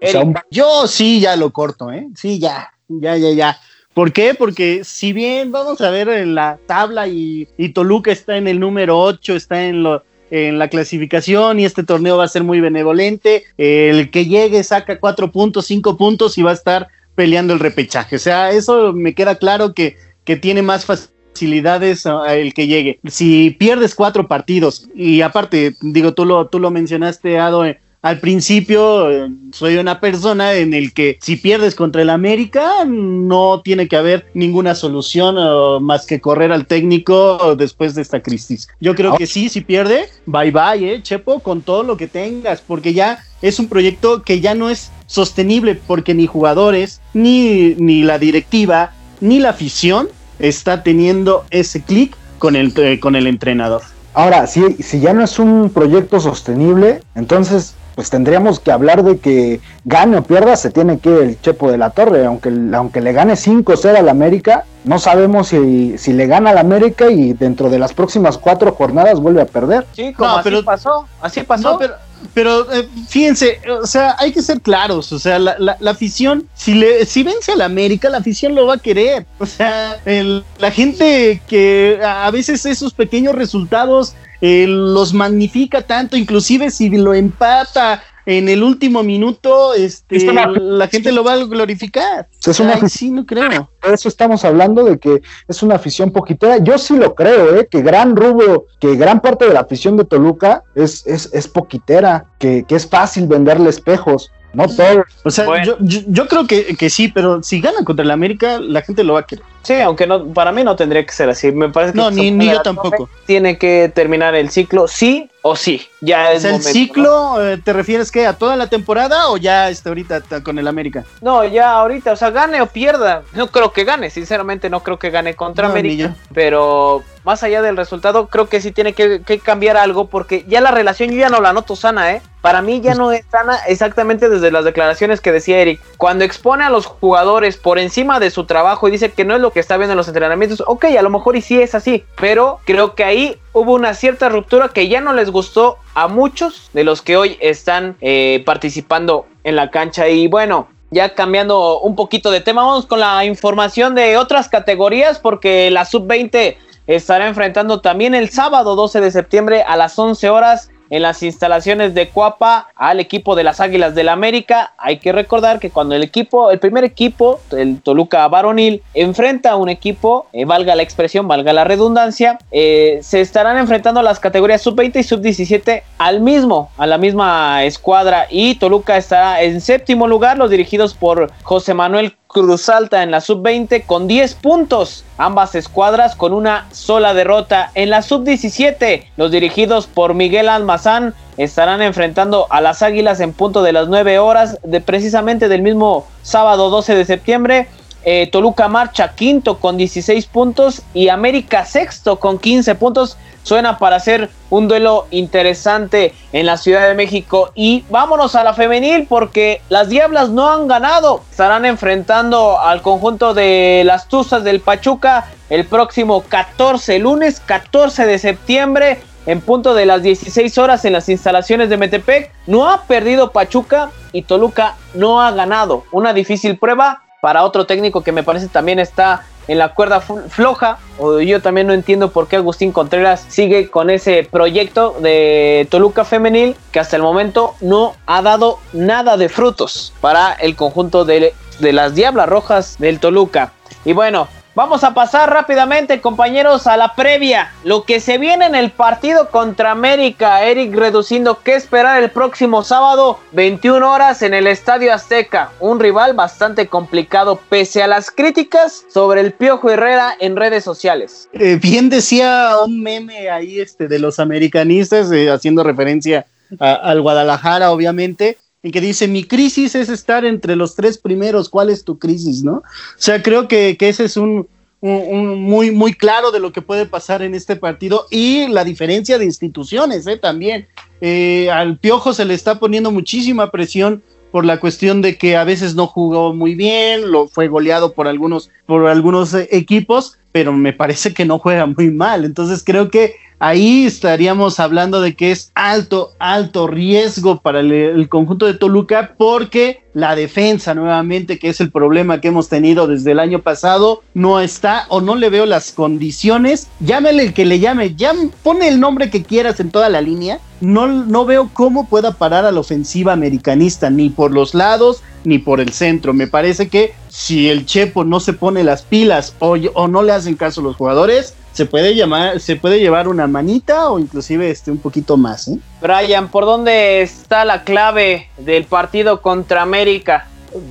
[0.51, 2.09] Yo sí ya lo corto, ¿eh?
[2.15, 3.59] Sí, ya, ya, ya, ya.
[3.93, 4.35] ¿Por qué?
[4.35, 8.99] Porque si bien vamos a ver en la tabla y, Toluca está en el número
[8.99, 13.45] 8, está en, lo, en la clasificación y este torneo va a ser muy benevolente,
[13.59, 18.17] el que llegue saca 4 puntos, 5 puntos y va a estar peleando el repechaje.
[18.17, 23.01] O sea, eso me queda claro que, que tiene más facilidad facilidades el que llegue.
[23.07, 28.19] Si pierdes cuatro partidos y aparte, digo, tú lo, tú lo mencionaste, Ado, eh, al
[28.19, 33.89] principio eh, soy una persona en el que si pierdes contra el América no tiene
[33.89, 35.37] que haber ninguna solución
[35.85, 38.69] más que correr al técnico después de esta crisis.
[38.81, 42.63] Yo creo que sí, si pierde, bye bye, eh, Chepo, con todo lo que tengas,
[42.63, 48.03] porque ya es un proyecto que ya no es sostenible porque ni jugadores, ni, ni
[48.03, 50.09] la directiva, ni la afición
[50.41, 53.83] está teniendo ese clic con el, eh, con el entrenador.
[54.15, 59.19] Ahora, si, si ya no es un proyecto sostenible, entonces pues tendríamos que hablar de
[59.19, 63.01] que gane o pierda, se tiene que ir el Chepo de la Torre, aunque, aunque
[63.01, 67.69] le gane 5-0 al América, no sabemos si, si le gana al América y dentro
[67.69, 69.87] de las próximas cuatro jornadas vuelve a perder.
[69.93, 71.77] Sí, como así pasó, así pasó.
[71.79, 71.95] pero,
[72.35, 76.75] pero eh, fíjense, o sea, hay que ser claros, o sea, la, la, afición, si,
[76.75, 79.27] le, si vence al América, la afición lo va a querer.
[79.39, 86.71] O sea, la gente que a veces esos pequeños resultados eh, los magnifica tanto, inclusive
[86.71, 92.29] si lo empata en el último minuto, este, la gente lo va a glorificar.
[92.47, 93.71] Es una sí, no creo.
[93.81, 96.59] Por eso estamos hablando de que es una afición poquitera.
[96.59, 97.69] Yo sí lo creo, ¿eh?
[97.69, 102.27] que gran rubro, que gran parte de la afición de Toluca es, es, es poquitera,
[102.39, 104.31] que, que es fácil venderle espejos.
[104.53, 105.05] No todo.
[105.25, 108.83] O sea, yo, yo, creo que, que, sí, pero si gana contra el América, la
[108.83, 109.45] gente lo va a querer.
[109.63, 111.53] Sí, aunque no, para mí no tendría que ser así.
[111.53, 113.09] Me parece que no, ni, ni yo tampoco.
[113.27, 114.89] Tiene que terminar el ciclo.
[114.89, 119.29] Sí, o sí, ya es, el ciclo, eh, ¿te refieres que a toda la temporada
[119.31, 121.05] o ya está ahorita con el América?
[121.23, 123.23] No, ya ahorita, o sea, gane o pierda.
[123.33, 126.15] No creo que gane, sinceramente no creo que gane contra América.
[126.35, 130.71] Pero más allá del resultado, creo que sí tiene que, cambiar algo porque ya la
[130.71, 132.23] relación yo ya no la noto sana, ¿eh?
[132.41, 135.81] Para mí ya no es sana exactamente desde las declaraciones que decía Eric.
[135.99, 139.41] Cuando expone a los jugadores por encima de su trabajo y dice que no es
[139.43, 142.05] lo que está viendo en los entrenamientos, ok, a lo mejor y sí es así,
[142.19, 146.71] pero creo que ahí hubo una cierta ruptura que ya no les gustó a muchos
[146.73, 150.09] de los que hoy están eh, participando en la cancha.
[150.09, 155.19] Y bueno, ya cambiando un poquito de tema, vamos con la información de otras categorías
[155.19, 160.71] porque la sub-20 estará enfrentando también el sábado 12 de septiembre a las 11 horas
[160.91, 164.75] en las instalaciones de Cuapa al equipo de las Águilas del América.
[164.77, 169.57] Hay que recordar que cuando el equipo, el primer equipo, el Toluca Varonil, enfrenta a
[169.57, 174.63] un equipo, eh, valga la expresión, valga la redundancia, eh, se estarán enfrentando las categorías
[174.63, 178.27] sub-20 y sub-17 al mismo, a la misma escuadra.
[178.29, 183.21] Y Toluca estará en séptimo lugar, los dirigidos por José Manuel Cruz Alta en la
[183.21, 185.05] sub-20 con 10 puntos.
[185.19, 187.73] Ambas escuadras con una sola derrota.
[187.75, 193.63] En la sub-17, los dirigidos por Miguel Almazán estarán enfrentando a las Águilas en punto
[193.63, 197.69] de las 9 horas de precisamente del mismo sábado 12 de septiembre.
[198.05, 203.17] Eh, Toluca marcha quinto con 16 puntos y América sexto con 15 puntos.
[203.51, 207.51] Suena para hacer un duelo interesante en la Ciudad de México.
[207.57, 211.25] Y vámonos a la femenil porque las Diablas no han ganado.
[211.33, 218.21] Estarán enfrentando al conjunto de las Tuzas del Pachuca el próximo 14, lunes 14 de
[218.21, 219.03] septiembre.
[219.27, 223.91] En punto de las 16 horas en las instalaciones de Metepec, no ha perdido Pachuca
[224.13, 225.83] y Toluca no ha ganado.
[225.91, 230.79] Una difícil prueba para otro técnico que me parece también está en la cuerda floja.
[230.99, 236.05] O yo también no entiendo por qué Agustín Contreras sigue con ese proyecto de Toluca
[236.05, 241.35] Femenil que hasta el momento no ha dado nada de frutos para el conjunto de,
[241.59, 243.53] de las Diablas Rojas del Toluca.
[243.85, 247.53] Y bueno, Vamos a pasar rápidamente, compañeros, a la previa.
[247.63, 250.45] Lo que se viene en el partido contra América.
[250.45, 255.53] Eric reduciendo qué esperar el próximo sábado, 21 horas en el Estadio Azteca.
[255.61, 261.29] Un rival bastante complicado, pese a las críticas sobre el Piojo Herrera en redes sociales.
[261.33, 266.27] Eh, bien decía un meme ahí este, de los americanistas, eh, haciendo referencia
[266.59, 271.71] al Guadalajara, obviamente en que dice, mi crisis es estar entre los tres primeros, ¿cuál
[271.71, 272.43] es tu crisis?
[272.43, 272.57] ¿no?
[272.57, 272.63] O
[272.97, 274.49] sea, creo que, ese es un,
[274.83, 279.25] muy, muy claro de lo que puede pasar en este partido y la diferencia de
[279.25, 280.17] instituciones ¿eh?
[280.17, 280.69] también.
[281.01, 285.45] Eh, al Piojo se le está poniendo muchísima presión por la cuestión de que a
[285.45, 290.53] veces no jugó muy bien, lo fue goleado por algunos, por algunos eh, equipos, pero
[290.53, 292.25] me parece que no juega muy mal.
[292.25, 298.47] Entonces creo que ahí estaríamos hablando de que es alto, alto riesgo para el, conjunto
[298.47, 303.19] de Toluca porque la defensa nuevamente, que es el problema que hemos tenido desde el
[303.19, 306.69] año pasado, no está o no le veo las condiciones.
[306.79, 310.39] Llámele el que le llame, ya pone el nombre que quieras en toda la línea.
[310.61, 315.39] No, no veo cómo pueda parar a la ofensiva americanista, ni por los lados, ni
[315.39, 316.13] por el centro.
[316.13, 319.57] Me parece que si el Chepo no se pone las pilas o,
[319.89, 323.99] no le hacen caso los jugadores, se puede llamar, se puede llevar una manita o
[323.99, 325.49] inclusive este un poquito más.
[325.49, 325.59] ¿eh?
[325.81, 330.27] Brian, ¿por dónde está la clave del partido contra América?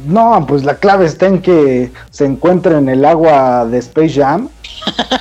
[0.05, 4.49] No, pues la clave está en que se encuentra en el agua de Space Jam.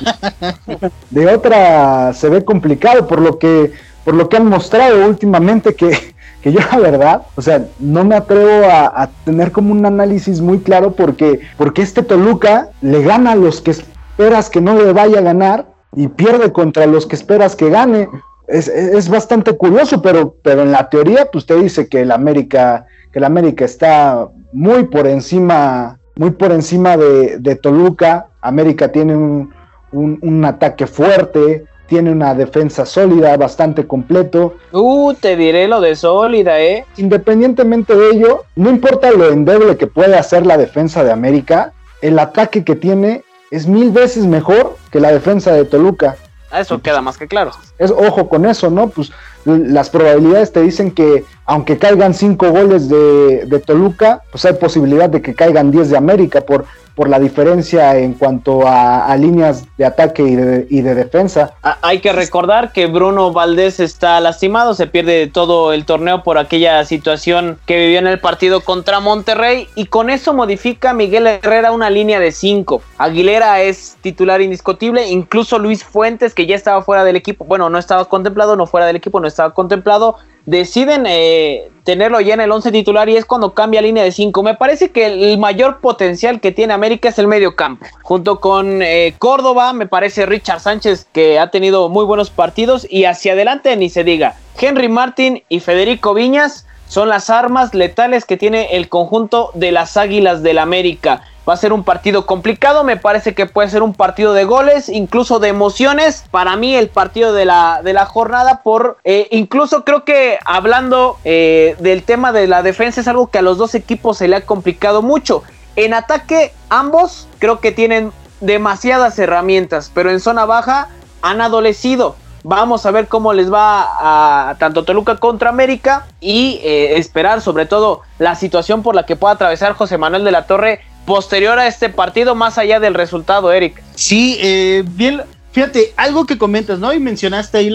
[1.10, 3.72] de otra se ve complicado por lo que
[4.04, 8.14] por lo que han mostrado últimamente que, que yo la verdad, o sea, no me
[8.14, 13.32] atrevo a, a, tener como un análisis muy claro porque, porque este Toluca le gana
[13.32, 13.74] a los que
[14.18, 18.08] esperas que no le vaya a ganar y pierde contra los que esperas que gane.
[18.48, 23.20] Es, bastante curioso, pero, pero en la teoría, pues te dice que el América, que
[23.20, 28.26] el América está muy por encima, muy por encima de, Toluca.
[28.40, 29.52] América tiene un,
[29.92, 34.56] un, ataque fuerte, tiene una defensa sólida, bastante completo.
[34.72, 36.84] Uh, te diré lo de sólida, eh.
[36.96, 42.18] Independientemente de ello, no importa lo endeble que puede hacer la defensa de América, el
[42.18, 46.16] ataque que tiene es mil veces mejor que la defensa de Toluca.
[46.52, 47.50] Eso queda más que claro.
[47.78, 48.88] Es ojo con eso, ¿no?
[48.88, 49.10] Pues
[49.44, 55.22] las probabilidades te dicen que aunque caigan cinco goles de, Toluca, pues hay posibilidad de
[55.22, 60.22] que caigan 10 de América por, por la diferencia en cuanto a, líneas de ataque
[60.22, 60.36] y
[60.82, 61.54] de, defensa.
[61.62, 66.36] Ah, hay que recordar que Bruno Valdés está lastimado, se pierde todo el torneo por
[66.36, 71.72] aquella situación que vivió en el partido contra Monterrey y con eso modifica Miguel Herrera
[71.72, 72.82] una línea de 5.
[72.98, 77.78] Aguilera es titular indiscutible, incluso Luis Fuentes que ya estaba fuera del equipo, bueno, no
[77.78, 80.16] estaba contemplado, no fuera del equipo, no estaba contemplado,
[80.46, 84.42] deciden eh, tenerlo ya en el 11 titular y es cuando cambia línea de 5.
[84.42, 87.86] Me parece que el mayor potencial que tiene América es el medio campo.
[88.02, 93.04] Junto con eh, Córdoba, me parece Richard Sánchez que ha tenido muy buenos partidos y
[93.04, 94.36] hacia adelante ni se diga.
[94.60, 99.96] Henry Martin y Federico Viñas son las armas letales que tiene el conjunto de las
[99.96, 101.22] Águilas del América.
[101.48, 104.90] Va a ser un partido complicado, me parece que puede ser un partido de goles,
[104.90, 106.24] incluso de emociones.
[106.30, 111.16] Para mí el partido de la, de la jornada, por eh, incluso creo que hablando
[111.24, 114.36] eh, del tema de la defensa es algo que a los dos equipos se le
[114.36, 115.42] ha complicado mucho.
[115.76, 120.88] En ataque ambos creo que tienen demasiadas herramientas, pero en zona baja
[121.22, 122.16] han adolecido.
[122.44, 127.66] Vamos a ver cómo les va a tanto Toluca contra América y eh, esperar sobre
[127.66, 131.66] todo la situación por la que pueda atravesar José Manuel de la Torre posterior a
[131.66, 133.82] este partido, más allá del resultado, Eric.
[133.94, 136.92] Sí, eh, bien, fíjate, algo que comentas, ¿no?
[136.92, 137.72] Y mencionaste ahí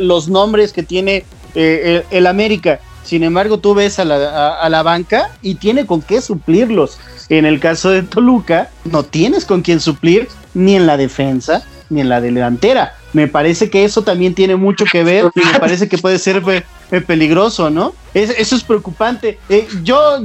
[0.00, 2.80] los nombres que tiene eh, el, América.
[3.04, 6.98] Sin embargo, tú ves a la, a la, banca y tiene con qué suplirlos.
[7.28, 12.00] En el caso de Toluca, no tienes con quién suplir ni en la defensa ni
[12.00, 12.94] en la delantera.
[13.12, 16.40] Me parece que eso también tiene mucho que ver y me parece que puede ser
[16.90, 17.94] peligroso, ¿no?
[18.14, 19.38] eso es preocupante.
[19.48, 20.24] Eh, yo,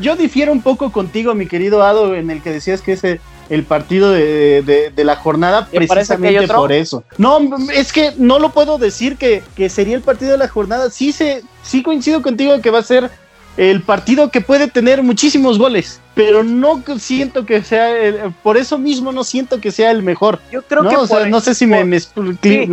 [0.00, 3.64] yo difiero un poco contigo, mi querido Ado, en el que decías que ese el
[3.64, 7.02] partido de, la jornada precisamente por eso.
[7.16, 7.40] No,
[7.72, 10.90] es que no lo puedo decir que, que sería el partido de la jornada.
[10.90, 13.10] Sí, se, sí coincido contigo que va a ser
[13.56, 19.12] el partido que puede tener muchísimos goles, pero no siento que sea, por eso mismo
[19.12, 20.40] no siento que sea el mejor.
[20.52, 20.90] Yo creo ¿no?
[20.90, 22.00] que no sé si me,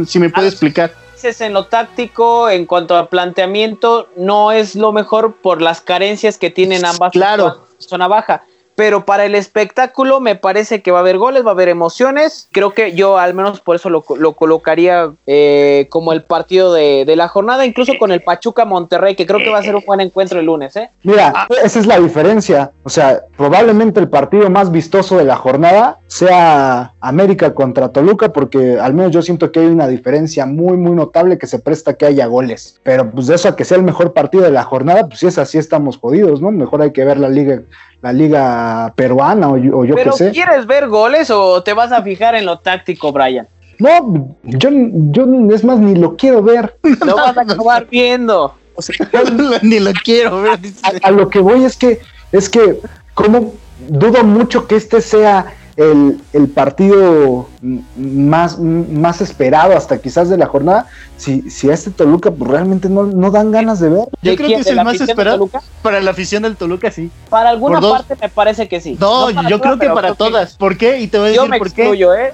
[0.06, 0.94] si me puede explicar.
[1.24, 6.52] En lo táctico, en cuanto a planteamiento, no es lo mejor por las carencias que
[6.52, 7.66] tienen ambas claro.
[7.80, 8.44] zona baja
[8.76, 12.50] pero para el espectáculo me parece que va a haber goles, va a haber emociones.
[12.52, 17.30] Creo que yo al menos por eso lo, colocaría eh, como el partido de, la
[17.30, 20.40] jornada, incluso con el Pachuca Monterrey, que creo que va a ser un buen encuentro
[20.40, 20.76] el lunes.
[20.76, 20.90] ¿eh?
[21.04, 22.72] Mira, esa es la diferencia.
[22.84, 28.78] O sea, probablemente el partido más vistoso de la jornada sea América contra Toluca, porque
[28.80, 32.06] al menos yo siento que hay una diferencia muy, muy notable que se presta que
[32.06, 32.82] haya goles.
[32.84, 35.28] Pero pues de eso a que sea el mejor partido de la jornada, pues si
[35.28, 36.52] es así estamos jodidos, ¿no?
[36.52, 37.62] Mejor hay que ver la liga
[38.06, 40.30] la liga peruana o, yo qué sé.
[40.30, 43.48] ¿Quieres ver goles o te vas a fijar en lo táctico, Brian?
[43.80, 46.78] No, yo, yo es más, ni lo quiero ver.
[47.04, 48.54] Lo vas a acabar viendo.
[48.76, 48.96] O sea,
[49.64, 50.60] ni lo quiero ver.
[50.84, 52.00] A, a, lo que voy es que,
[52.32, 52.80] es que,
[53.16, 53.56] como
[53.88, 55.48] dudo mucho que este sea
[55.78, 57.50] el, el, partido
[57.98, 62.88] más, más esperado hasta quizás de la jornada, si, si a este Toluca pues realmente
[62.88, 64.08] no, no dan ganas de ver.
[64.22, 65.50] Yo creo que es el más esperado
[65.82, 67.12] para la afición del Toluca, sí.
[67.30, 68.98] Para alguna parte me parece que sí.
[69.00, 70.56] No, yo creo que para todas.
[70.56, 71.00] ¿Por qué?
[71.00, 72.34] Y te voy a decir yo me por excluyo, ¿eh?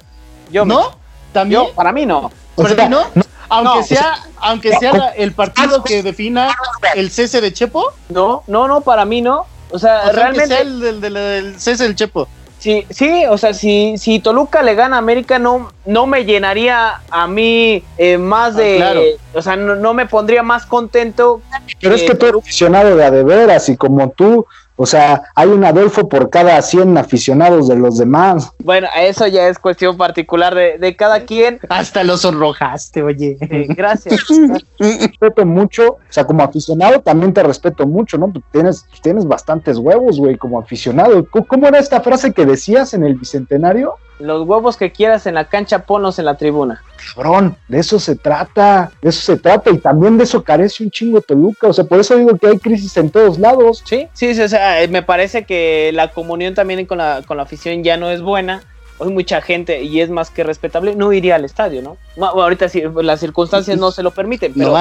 [0.51, 0.91] Yo ¿No?
[1.33, 1.63] ¿También?
[1.75, 2.31] para mí no.
[2.55, 3.05] ¿Para no?
[3.49, 6.55] Aunque sea, aunque sea el partido que defina
[6.95, 7.85] el cese de Chepo.
[8.09, 9.45] No, no, no, para mí no.
[9.71, 10.47] O sea, realmente.
[10.47, 12.27] sea el del, del cese del Chepo.
[12.61, 17.01] Sí, sí, o sea, si, si Toluca le gana a América, no, no me llenaría
[17.09, 19.19] a mí eh, más ah, de.
[19.33, 21.41] O sea, no, me pondría más contento.
[21.79, 24.45] Pero es que tú eres aficionado de a de veras y como tú,
[24.75, 28.51] o sea, hay un Adolfo por cada 100 aficionados de los demás.
[28.63, 31.59] Bueno, eso ya es cuestión particular de, cada quien.
[31.69, 33.37] Hasta los sonrojaste, oye.
[33.69, 34.23] gracias.
[34.79, 38.31] respeto mucho, o sea, como aficionado también te respeto mucho, ¿no?
[38.51, 41.27] tienes, tienes bastantes huevos, güey, como aficionado.
[41.29, 43.95] ¿Cómo era esta frase que decías en el Bicentenario?
[44.21, 46.81] Los huevos que quieras en la cancha, ponlos en la tribuna.
[47.15, 50.91] Cabrón, de eso se trata, de eso se trata y también de eso carece un
[50.91, 53.83] chingo Toluca, o sea, por eso digo que hay crisis en todos lados.
[53.85, 57.83] Sí, sí, o sea, me parece que la comunión también con la, con la afición
[57.83, 58.63] ya no es buena
[59.01, 61.97] hoy mucha gente, y es más que respetable, no iría al estadio, ¿no?
[62.23, 64.75] ahorita sí, las circunstancias no se lo permiten, pero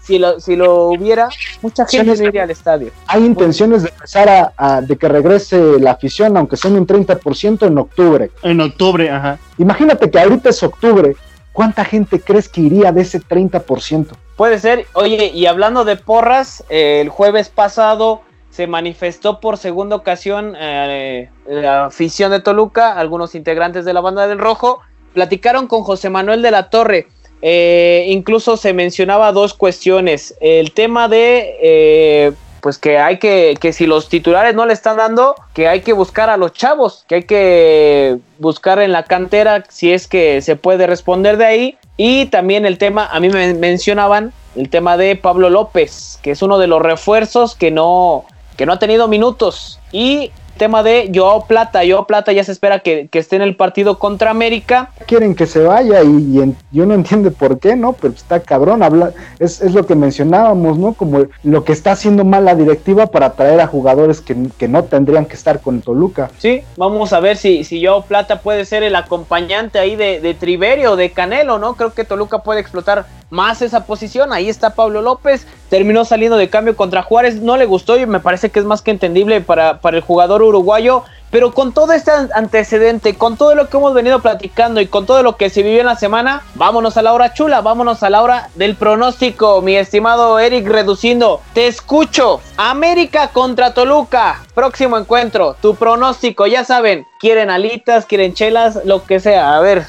[0.00, 1.28] si, lo, si lo hubiera,
[1.60, 2.90] mucha gente no iría al estadio.
[3.06, 7.76] Hay intenciones de empezar a, de que regrese la afición, aunque sea un 30% en
[7.76, 8.30] octubre.
[8.42, 9.38] En octubre, ajá.
[9.58, 11.14] Imagínate que ahorita es octubre,
[11.52, 14.06] ¿cuánta gente crees que iría de ese 30%?
[14.36, 18.22] Puede ser, oye, y hablando de porras, el jueves pasado
[18.56, 24.26] se manifestó por segunda ocasión eh, la afición de Toluca, algunos integrantes de la banda
[24.26, 24.80] del Rojo,
[25.12, 27.08] platicaron con José Manuel de la Torre.
[27.42, 30.34] eh, incluso se mencionaba dos cuestiones.
[30.40, 32.32] El tema de, eh,
[32.62, 35.92] pues que hay que, que si los titulares no le están dando, que hay que
[35.92, 40.56] buscar a los chavos, que hay que buscar en la cantera si es que se
[40.56, 41.78] puede responder de ahí.
[41.98, 46.40] Y también el tema, a mí me mencionaban el tema de Pablo López, que es
[46.40, 48.24] uno de los refuerzos que no,
[48.56, 49.78] que no ha tenido minutos.
[49.92, 51.80] Y tema de Joao Plata.
[51.86, 54.90] Joao Plata ya se espera que, esté en el partido contra América.
[55.06, 57.92] Quieren que se vaya y, yo no entiendo por qué, ¿no?
[57.92, 60.94] Pero está cabrón, habla, es, es, lo que mencionábamos, ¿no?
[60.94, 64.34] Como lo que está haciendo mal la directiva para traer a jugadores que,
[64.66, 66.30] no tendrían que estar con Toluca.
[66.38, 70.34] Sí, vamos a ver si, si Joao Plata puede ser el acompañante ahí de, de
[70.34, 71.74] Triverio, de Canelo, ¿no?
[71.74, 74.32] Creo que Toluca puede explotar más esa posición.
[74.32, 78.20] Ahí está Pablo López, terminó saliendo de cambio contra Juárez, no le gustó y me
[78.20, 81.04] parece que es más que entendible para, para el jugador uruguayo.
[81.30, 85.22] Pero con todo este antecedente, con todo lo que hemos venido platicando y con todo
[85.24, 88.22] lo que se vivió en la semana, vámonos a la hora chula, vámonos a la
[88.22, 91.40] hora del pronóstico, mi estimado Eric Reduciendo.
[91.52, 92.40] Te escucho.
[92.56, 94.44] América contra Toluca.
[94.54, 95.56] Próximo encuentro.
[95.60, 97.06] Tu pronóstico, ya saben.
[97.18, 99.56] Quieren alitas, quieren chelas, lo que sea.
[99.56, 99.84] A ver,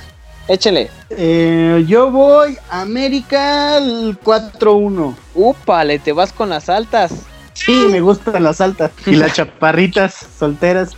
[0.48, 0.90] Échele.
[1.10, 5.16] Eh, yo voy América 4-1.
[5.36, 7.12] Úpale, te vas con las altas.
[7.54, 8.92] Sí, me gustan las altas.
[9.06, 10.96] Y las chaparritas solteras.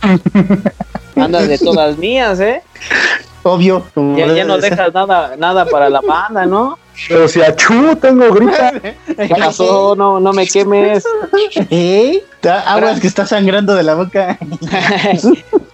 [1.16, 2.62] Andas de todas mías, ¿eh?
[3.42, 3.84] Obvio.
[4.16, 6.78] ya, no dejas nada, nada para la banda, ¿no?
[7.08, 8.72] Pero si achú tengo grita.
[9.06, 9.94] ¿Qué pasó?
[9.96, 11.04] No, no me quemes.
[11.70, 12.22] ¿Eh?
[12.66, 14.38] Aguas que está sangrando de la boca.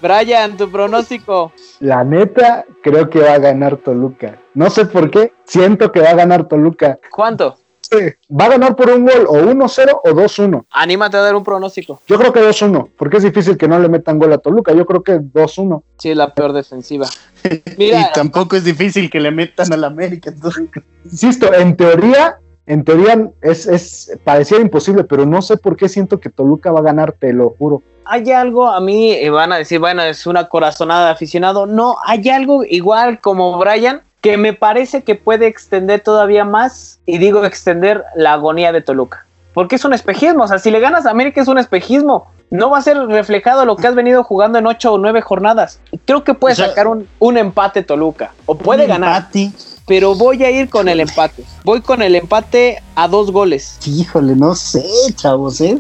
[0.01, 1.53] Brian, tu pronóstico.
[1.81, 4.39] La neta, creo que va a ganar Toluca.
[4.55, 6.99] No sé por qué, siento que va a ganar Toluca.
[7.11, 7.59] ¿Cuánto?
[7.93, 10.67] va a ganar por un gol, o 1-0 o 2-1.
[10.71, 12.01] Anímate a dar un pronóstico.
[12.07, 14.73] Yo creo que 2-1, porque es difícil que no le metan gol a Toluca.
[14.73, 15.83] Yo creo que 2-1.
[15.99, 17.07] Sí, la peor defensiva.
[17.79, 20.33] y tampoco es difícil que le metan al América.
[21.05, 26.19] Insisto, en teoría, en teoría es, es parecía imposible, pero no sé por qué siento
[26.19, 27.83] que Toluca va a ganar, te lo juro.
[28.05, 31.67] Hay algo, a mí eh, van a decir, bueno, es una corazonada de aficionado.
[31.67, 37.19] No, hay algo igual como Brian, que me parece que puede extender todavía más, y
[37.19, 39.27] digo extender la agonía de Toluca.
[39.55, 42.29] Porque es un espejismo, o sea, si le ganas a América es un espejismo.
[42.49, 45.81] No va a ser reflejado lo que has venido jugando en ocho o nueve jornadas.
[46.05, 48.33] Creo que puede sacar un, un, empate Toluca.
[48.47, 49.29] O puede ganar.
[49.87, 51.45] Pero voy a ir con el empate.
[51.65, 53.79] Voy con el empate a dos goles.
[53.87, 54.85] Híjole, no sé,
[55.15, 55.79] chavos, ¿eh?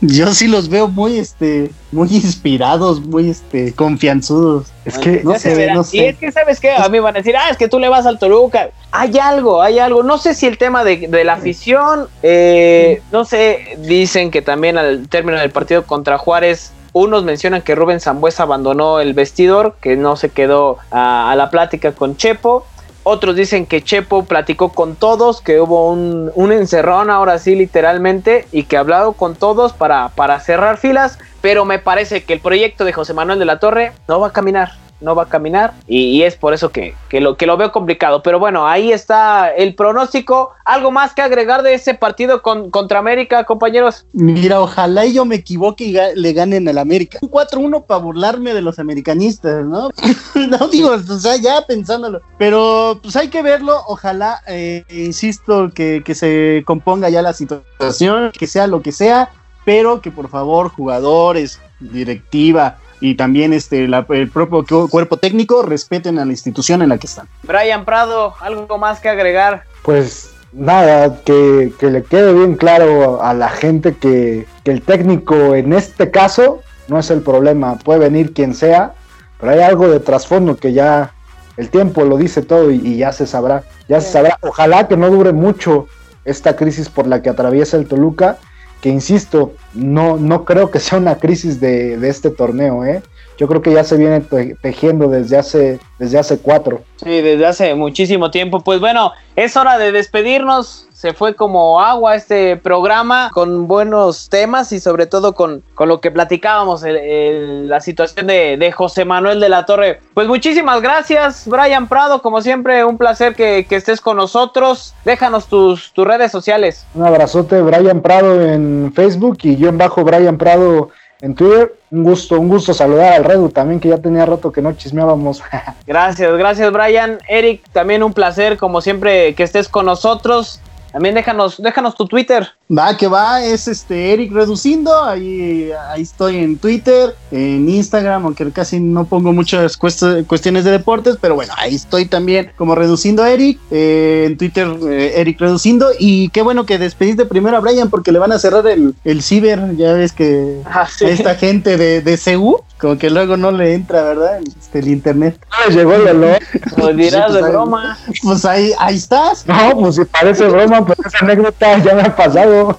[0.00, 4.68] Yo sí los veo muy, este, muy inspirados, muy, este, confianzudos.
[4.84, 5.96] Es que, no sé, no sé.
[5.96, 6.70] Y es que, ¿sabes qué?
[6.70, 8.70] A mí van a decir, ah, es que tú le vas al Toluca.
[8.92, 10.04] Hay algo, hay algo.
[10.04, 15.08] No sé si el tema de, la afición, eh, no sé, dicen que también al
[15.08, 20.16] término del partido contra Juárez unos mencionan que Rubén Zambuesa abandonó el vestidor, que no
[20.16, 22.64] se quedó a, a, la plática con Chepo.
[23.10, 28.64] Otros dicen que Chepo platicó con todos, que hubo un, encerrón ahora sí literalmente y
[28.64, 32.84] que ha hablado con todos para, para cerrar filas, pero me parece que el proyecto
[32.84, 36.22] de José Manuel de la Torre no va a caminar no va a caminar y,
[36.22, 38.22] es por eso que, lo, que lo veo complicado.
[38.22, 40.52] Pero bueno, ahí está el pronóstico.
[40.64, 44.06] ¿Algo más que agregar de ese partido con, contra América, compañeros?
[44.12, 47.18] Mira, ojalá yo me equivoque y le ganen al América.
[47.22, 49.90] Un 4-1 para burlarme de los americanistas, ¿no?
[50.34, 52.20] no digo, o sea, ya pensándolo.
[52.38, 53.80] Pero pues hay que verlo.
[53.86, 59.30] Ojalá, eh, insisto, que, que se componga ya la situación, que sea lo que sea,
[59.64, 66.24] pero que por favor, jugadores, directiva, y también este, el propio cuerpo técnico respeten a
[66.24, 67.28] la institución en la que están.
[67.42, 69.64] Brian Prado, ¿algo más que agregar?
[69.82, 76.10] Pues nada, que, le quede bien claro a la gente que, el técnico en este
[76.10, 78.92] caso no es el problema, puede venir quien sea,
[79.40, 81.14] pero hay algo de trasfondo que ya
[81.56, 84.36] el tiempo lo dice todo y, ya se sabrá, ya se sabrá.
[84.42, 85.86] Ojalá que no dure mucho
[86.24, 88.38] esta crisis por la que atraviesa el Toluca
[88.80, 93.02] que insisto, no, no creo que sea una crisis de, este torneo, ¿eh?
[93.38, 94.20] Yo creo que ya se viene
[94.60, 96.82] tejiendo desde hace, desde hace cuatro.
[96.96, 98.60] Sí, desde hace muchísimo tiempo.
[98.60, 104.72] Pues bueno, es hora de despedirnos se fue como agua este programa con buenos temas
[104.72, 109.64] y sobre todo con, con lo que platicábamos, la situación de, José Manuel de la
[109.64, 110.00] Torre.
[110.12, 114.92] Pues muchísimas gracias, Brian Prado, como siempre, un placer que, estés con nosotros.
[115.04, 116.84] Déjanos tus, tus redes sociales.
[116.94, 120.90] Un abrazote, Brian Prado en Facebook y yo en bajo Brian Prado
[121.20, 121.74] en Twitter.
[121.90, 125.42] Un gusto, un gusto saludar al Redu también, que ya tenía rato que no chismeábamos.
[125.86, 127.18] gracias, gracias Brian.
[127.28, 130.60] Eric, también un placer, como siempre, que estés con nosotros.
[130.92, 132.48] También déjanos, déjanos tu Twitter.
[132.76, 138.50] Va, que va, es este Eric Reducindo, ahí, ahí estoy en Twitter, en Instagram, aunque
[138.52, 143.58] casi no pongo muchas cuestiones de deportes, pero bueno, ahí estoy también como Reducindo Eric,
[143.70, 148.12] eh, en Twitter eh, Eric Reducindo, y qué bueno que despediste primero a Brian porque
[148.12, 152.18] le van a cerrar el, el ciber, ya ves que ah, esta gente de, de
[152.18, 154.40] CU, como que luego no le entra, ¿verdad?
[154.58, 155.38] Este, el internet.
[155.50, 156.38] Ah, llegó el olor.
[156.76, 157.98] Pues dirás de pues broma.
[158.22, 159.44] Pues ahí, ahí estás.
[159.46, 162.76] No, pues si parece broma, pues esa anécdota ya me ha pasado.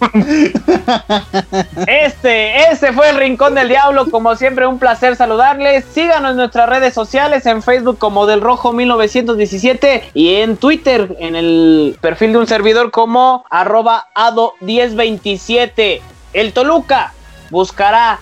[1.88, 4.10] Este, este fue el Rincón del Diablo.
[4.10, 5.86] Como siempre, un placer saludarles.
[5.86, 11.36] Síganos en nuestras redes sociales, en Facebook como Del Rojo 1917 y en Twitter, en
[11.36, 16.02] el perfil de un servidor como arroba ado1027.
[16.34, 17.14] El Toluca
[17.50, 18.20] buscará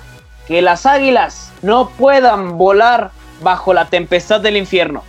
[0.48, 3.12] que las águilas no puedan volar
[3.42, 5.04] bajo la tempestad del infierno.